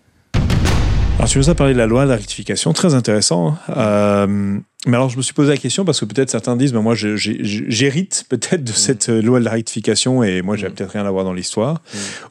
[1.21, 3.49] Alors, tu nous as parlé de la loi de la rectification, très intéressant.
[3.49, 3.57] hein.
[3.77, 4.57] Euh,
[4.87, 6.95] mais alors, je me suis posé la question parce que peut-être certains disent, ben moi,
[6.95, 10.71] j'hérite peut-être de cette euh, loi de la rectification et moi, j'ai Mm.
[10.71, 11.83] peut-être rien à voir dans l'histoire.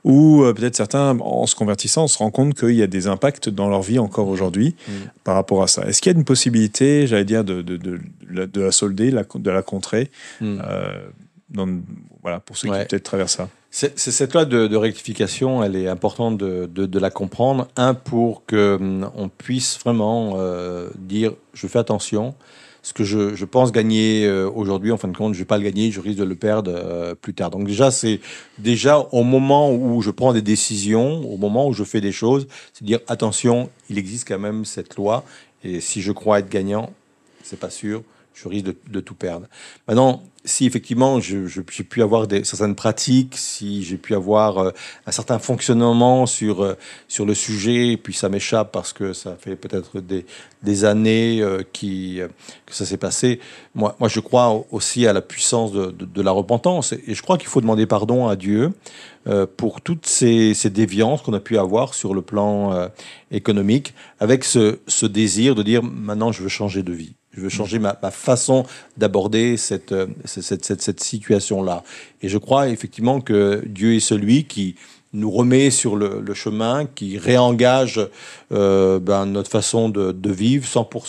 [0.03, 3.07] Ou euh, peut-être certains, en se convertissant, on se rend compte qu'il y a des
[3.07, 4.93] impacts dans leur vie encore aujourd'hui Mm.
[5.22, 5.82] par rapport à ça.
[5.86, 9.12] Est-ce qu'il y a une possibilité, j'allais dire, de, de, de, la- de la solder,
[9.12, 10.11] de la contrer
[10.41, 10.59] Mm.
[10.66, 10.99] euh,
[11.51, 11.68] dans-
[12.23, 12.81] voilà, pour ceux Ouais.
[12.83, 13.49] qui peut-être traversent ça.
[13.73, 17.68] C'est cette loi de, de rectification, elle est importante de, de- de la comprendre.
[17.77, 22.35] Un, pour que hum, on puisse vraiment euh, dire, je fais attention.
[22.83, 25.59] Ce que je, je pense gagner euh, aujourd'hui, en fin de compte, je vais pas
[25.59, 27.51] le gagner, je risque de le perdre euh, plus tard.
[27.51, 28.21] Donc déjà, c'est
[28.59, 32.49] déjà au moment où je prends des décisions, au moment où je fais des choses,
[32.73, 35.25] c'est dire attention, il existe quand même cette loi.
[35.62, 36.91] Et si je crois être gagnant,
[37.45, 38.03] c'est pas sûr
[38.35, 39.47] je risque de, tout perdre.
[39.89, 44.70] Maintenant, si effectivement j'ai pu avoir certaines pratiques, si j'ai pu avoir euh,
[45.07, 46.74] un certain fonctionnement sur, euh,
[47.09, 50.24] sur le sujet, et puis ça m'échappe parce que ça fait peut-être des,
[50.62, 53.41] des années euh, que ça s'est passé,
[53.74, 57.49] moi, moi je crois aussi à la puissance de, la repentance et, je crois qu'il
[57.49, 58.72] faut demander pardon à Dieu
[59.57, 62.89] pour toutes ces, ces déviances qu'on a pu avoir sur le plan
[63.31, 67.14] économique, avec ce désir de dire maintenant je veux changer de vie.
[67.33, 68.64] Je veux changer ma, ma façon
[68.97, 71.85] d'aborder cette, euh, cette, cette, cette situation-là.
[72.22, 74.74] Et je crois effectivement que Dieu est celui qui
[75.12, 78.01] nous remet sur le, le chemin, qui réengage
[78.53, 81.05] euh, ben, notre façon de, de vivre sans pour,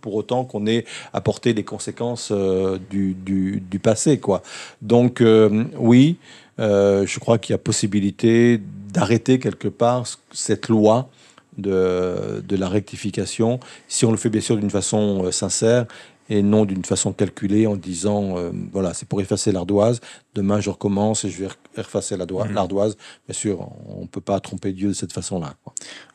[0.00, 4.18] pour autant qu'on ait apporté les conséquences euh, du, du, du passé.
[4.18, 4.42] Quoi.
[4.80, 6.18] Donc euh, oui,
[6.60, 8.60] euh, je crois qu'il y a possibilité
[8.92, 11.10] d'arrêter quelque part cette loi
[11.58, 15.86] de, de la rectification, si on le fait bien sûr d'une façon euh, sincère
[16.28, 20.00] et non d'une façon calculée en disant, euh, voilà, c'est pour effacer l'ardoise,
[20.34, 21.48] demain je recommence et je vais
[21.78, 22.50] effacer l'ardoise.
[22.52, 22.96] l'ardoise.
[23.28, 25.54] Bien sûr, on ne peut pas tromper Dieu de cette façon-là.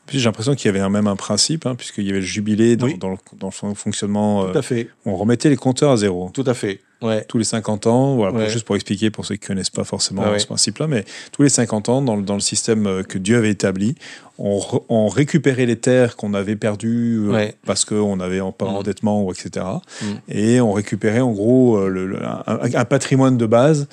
[0.08, 2.86] j'ai l'impression qu'il y avait même un principe, hein, puisqu'il y avait le jubilé dans,
[2.86, 2.98] Oui.
[2.98, 4.42] dans le, dans le fon- fonctionnement.
[4.44, 6.30] Tout euh, à fait, on remettait les compteurs à zéro.
[6.34, 6.80] tout à fait.
[7.02, 7.24] Ouais.
[7.28, 8.48] Tous les 50 ans, voilà, pour- Ouais.
[8.48, 11.42] juste pour expliquer pour ceux qui ne connaissent pas forcément Ah ce principe-là, mais tous
[11.42, 13.94] les 50 ans, dans, le- dans le système euh, que Dieu avait établi,
[14.38, 18.64] on, re- on récupérait les terres qu'on avait perdues euh, parce qu'on avait en pas
[18.66, 18.76] Mm.
[18.76, 19.66] endettement, ou etc.
[20.00, 20.04] Mm.
[20.28, 23.88] Et on récupérait en gros euh, le- le- un, un patrimoine de base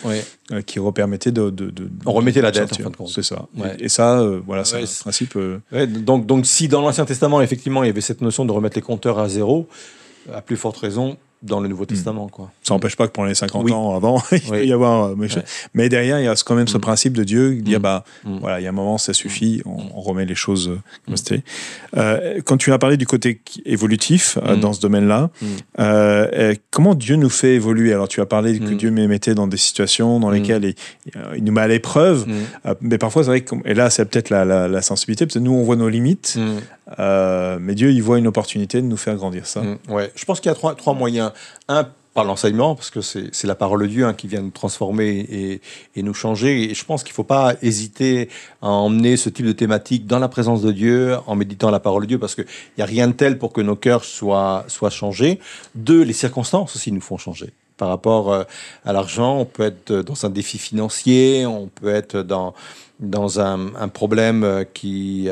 [0.66, 2.86] qui permettait de, de, de- On remettait la de dette, sortir.
[2.86, 3.10] en fin de compte.
[3.10, 3.46] C'est ça.
[3.58, 3.76] Ouais.
[3.80, 5.36] Et, et ça, euh, voilà, c'est Ouais, un principe.
[5.36, 8.52] euh, Ouais, donc, donc, si dans l'Ancien Testament, effectivement, il y avait cette notion de
[8.52, 9.68] remettre les compteurs à zéro,
[10.34, 12.28] à plus forte raison dans le Nouveau Testament.
[12.28, 12.52] Quoi.
[12.64, 13.72] Ça n'empêche pas que pendant les 50 Oui.
[13.72, 15.04] ans avant, il peut y avoir.
[15.06, 15.44] euh, mais, Ouais.
[15.74, 16.82] mais derrière, il y a quand même ce Mm.
[16.82, 17.80] principe de Dieu qui dit Mm.
[17.80, 18.38] bah, Mm.
[18.40, 21.14] voilà, il y a un moment, ça suffit, on, on remet les choses euh, comme
[21.14, 21.18] Mm.
[21.18, 21.44] c'était.
[21.98, 25.30] Euh, quand tu as parlé du côté évolutif euh, dans ce domaine-là,
[25.80, 27.94] euh, comment Dieu nous fait évoluer?
[27.94, 28.74] Alors, tu as parlé que.
[28.80, 30.76] Dieu me mettait dans des situations dans lesquelles il,
[31.38, 32.26] il nous met à l'épreuve.
[32.82, 35.40] Mais parfois, c'est vrai que, et là, c'est peut-être la, la- la sensibilité, parce que
[35.40, 36.38] nous, on voit nos limites.
[36.98, 39.62] Euh, mais Dieu, il voit une opportunité de nous faire grandir ça.
[39.62, 40.12] Mm, ouais.
[40.16, 41.32] Je pense qu'il y a trois, moyens.
[41.68, 45.62] Un, par l'enseignement, parce que c'est la parole de Dieu hein, qui vient nous transformer
[45.96, 46.70] et, nous changer.
[46.70, 48.30] Et je pense qu'il ne faut pas hésiter
[48.62, 52.04] à emmener ce type de thématique dans la présence de Dieu, en méditant la parole
[52.04, 55.40] de Dieu, parce qu'il n'y a rien de tel pour que nos cœurs soient, changés.
[55.76, 57.52] Deux, les circonstances aussi nous font changer.
[57.78, 58.44] Par rapport euh,
[58.84, 62.54] à l'argent, on peut être dans un défi financier, on peut être dans,
[63.40, 65.30] un, problème euh, qui,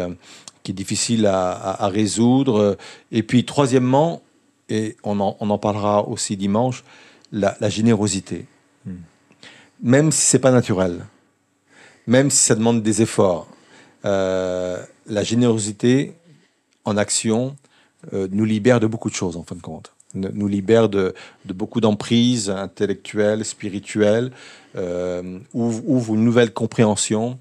[0.68, 2.78] qui est difficile à, résoudre.
[3.13, 4.22] Et puis, troisièmement,
[4.68, 6.84] et on en, on en parlera aussi dimanche,
[7.32, 8.47] la, générosité.
[8.86, 8.95] Hmm.
[9.82, 11.05] Même si c'est pas naturel,
[12.05, 13.47] même si ça demande des efforts,
[14.03, 16.15] euh, la générosité
[16.84, 17.55] en action
[18.11, 19.93] euh, nous libère de beaucoup de choses en fin de compte.
[20.15, 21.15] Nous libère de,
[21.45, 24.32] de beaucoup d'emprises intellectuelles, spirituelles,
[24.76, 27.39] euh, ouvre, ouvre une nouvelle compréhension.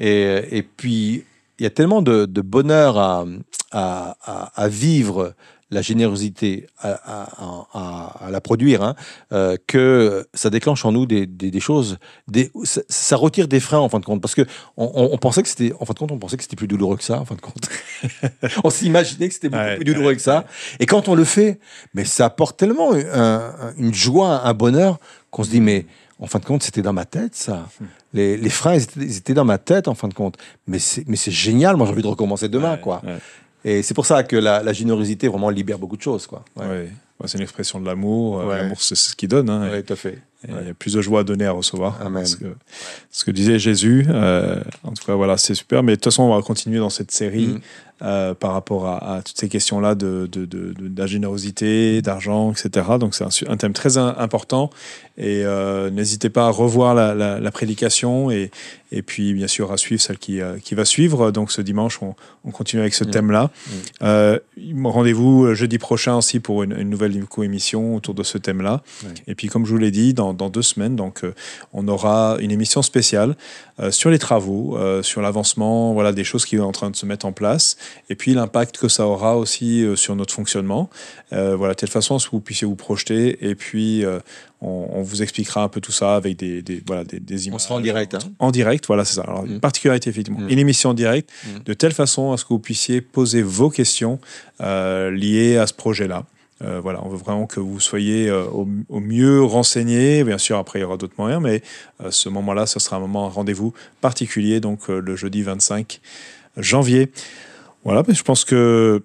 [0.00, 1.24] Et, et puis,
[1.58, 3.24] il y a tellement de, de bonheur à,
[3.72, 5.34] à, à- à vivre
[5.70, 8.94] la générosité, à, la produire, hein,
[9.32, 11.98] euh, que ça déclenche en nous des, des- des choses,
[12.28, 14.42] des, ça, ça retire des freins en fin de compte, parce que
[14.76, 16.68] on, on- on pensait que c'était, en fin de compte, on pensait que c'était plus
[16.68, 17.68] douloureux que ça, en fin de compte.
[18.64, 20.44] on s'imaginait que c'était beaucoup Ouais, plus douloureux que ça,
[20.78, 21.58] et quand on le fait,
[21.94, 24.98] mais ça apporte tellement un- un- une joie, un bonheur
[25.30, 25.86] qu'on se dit mais
[26.20, 27.66] en fin de compte, c'était dans ma tête, ça.
[28.14, 30.36] Les, les freins, ils étaient, dans ma tête, en fin de compte.
[30.66, 33.02] Mais c'est, mais c'est génial, moi j'ai envie de recommencer demain, Ouais, quoi.
[33.04, 33.18] ouais.
[33.66, 36.44] Et c'est pour ça que la, la générosité vraiment libère beaucoup de choses, quoi.
[36.56, 36.88] Ouais,
[37.26, 38.40] c'est une expression de l'amour.
[38.40, 38.56] Euh.
[38.56, 39.48] L'amour, c'est ce qui donne.
[39.48, 39.70] hein.
[39.86, 40.18] Tout à fait.
[40.46, 41.98] Il y a plus de joie à donner à recevoir.
[42.04, 42.26] Amen.
[42.26, 42.44] Ce que,
[43.10, 44.04] ce que disait Jésus.
[44.10, 45.82] euh, en tout cas, voilà, c'est super.
[45.82, 47.60] Mais de toute façon, on va continuer dans cette série Mm.
[48.02, 52.02] Euh, par rapport à, à toutes ces questions-là de, de, de, de- de la générosité,
[52.02, 52.86] d'argent, etc.
[52.98, 54.70] Donc, c'est un, thème très important.
[55.16, 58.50] Et euh, n'hésitez pas à revoir la, la, la prédication et,
[58.90, 61.30] et puis, bien sûr, à suivre celle qui, euh, qui va suivre.
[61.30, 62.14] Donc, ce dimanche, on,
[62.44, 63.50] on continue avec ce thème-là.
[64.84, 68.82] Rendez-vous jeudi prochain aussi pour une, une nouvelle émission autour de ce thème-là.
[69.26, 71.22] Et puis, comme je vous l'ai dit, dans, dans deux semaines, donc,
[71.72, 73.36] on aura une émission spéciale
[73.90, 77.26] sur les travaux, sur l'avancement, voilà, des choses qui sont en train de se mettre
[77.26, 77.76] en place,
[78.08, 80.90] et puis l'impact que ça aura aussi euh, sur notre fonctionnement.
[81.32, 84.20] Euh, voilà, de telle façon à ce que vous puissiez vous projeter, et puis euh,
[84.60, 87.56] on, on vous expliquera un peu tout ça avec des, des, voilà, des, des images.
[87.56, 88.14] On sera en direct.
[88.14, 88.18] Hein.
[88.38, 89.22] En direct, voilà, c'est ça.
[89.22, 89.52] Alors, Mm.
[89.52, 90.40] une particularité, effectivement.
[90.40, 90.50] Mm.
[90.50, 91.62] Une émission en direct, Mm.
[91.64, 94.18] de telle façon à ce que vous puissiez poser vos questions
[94.60, 96.24] euh, liées à ce projet-là.
[96.62, 100.22] Euh, voilà, on veut vraiment que vous soyez euh, au, au mieux renseignés.
[100.22, 101.62] Bien sûr, après, il y aura d'autres moyens, mais
[102.02, 106.00] euh, ce moment-là, ce sera un moment, un rendez-vous particulier, donc le jeudi 25
[106.56, 107.10] janvier.
[107.84, 109.02] Voilà, je pense que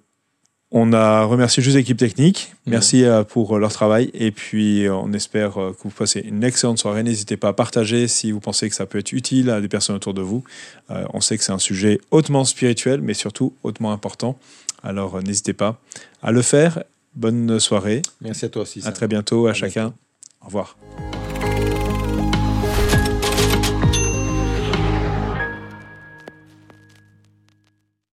[0.71, 2.53] On a remercié juste l'équipe technique.
[2.67, 2.71] Mhm.
[2.71, 4.11] Merci euh, pour leur travail.
[4.13, 7.01] Et puis, euh, on espère euh, que vous passez une excellente soirée.
[7.01, 9.95] N'hésitez pas à partager si vous pensez que ça peut être utile à des personnes
[9.95, 10.43] autour de vous.
[10.91, 14.37] Euh, on sait que c'est un sujet hautement spirituel, mais surtout hautement important.
[14.83, 15.81] Alors, euh, n'hésitez pas
[16.21, 16.83] à le faire.
[17.15, 18.03] Bonne soirée.
[18.21, 18.83] Merci à toi aussi.
[18.85, 19.93] À très bientôt à À chacun.
[20.43, 20.77] Au revoir.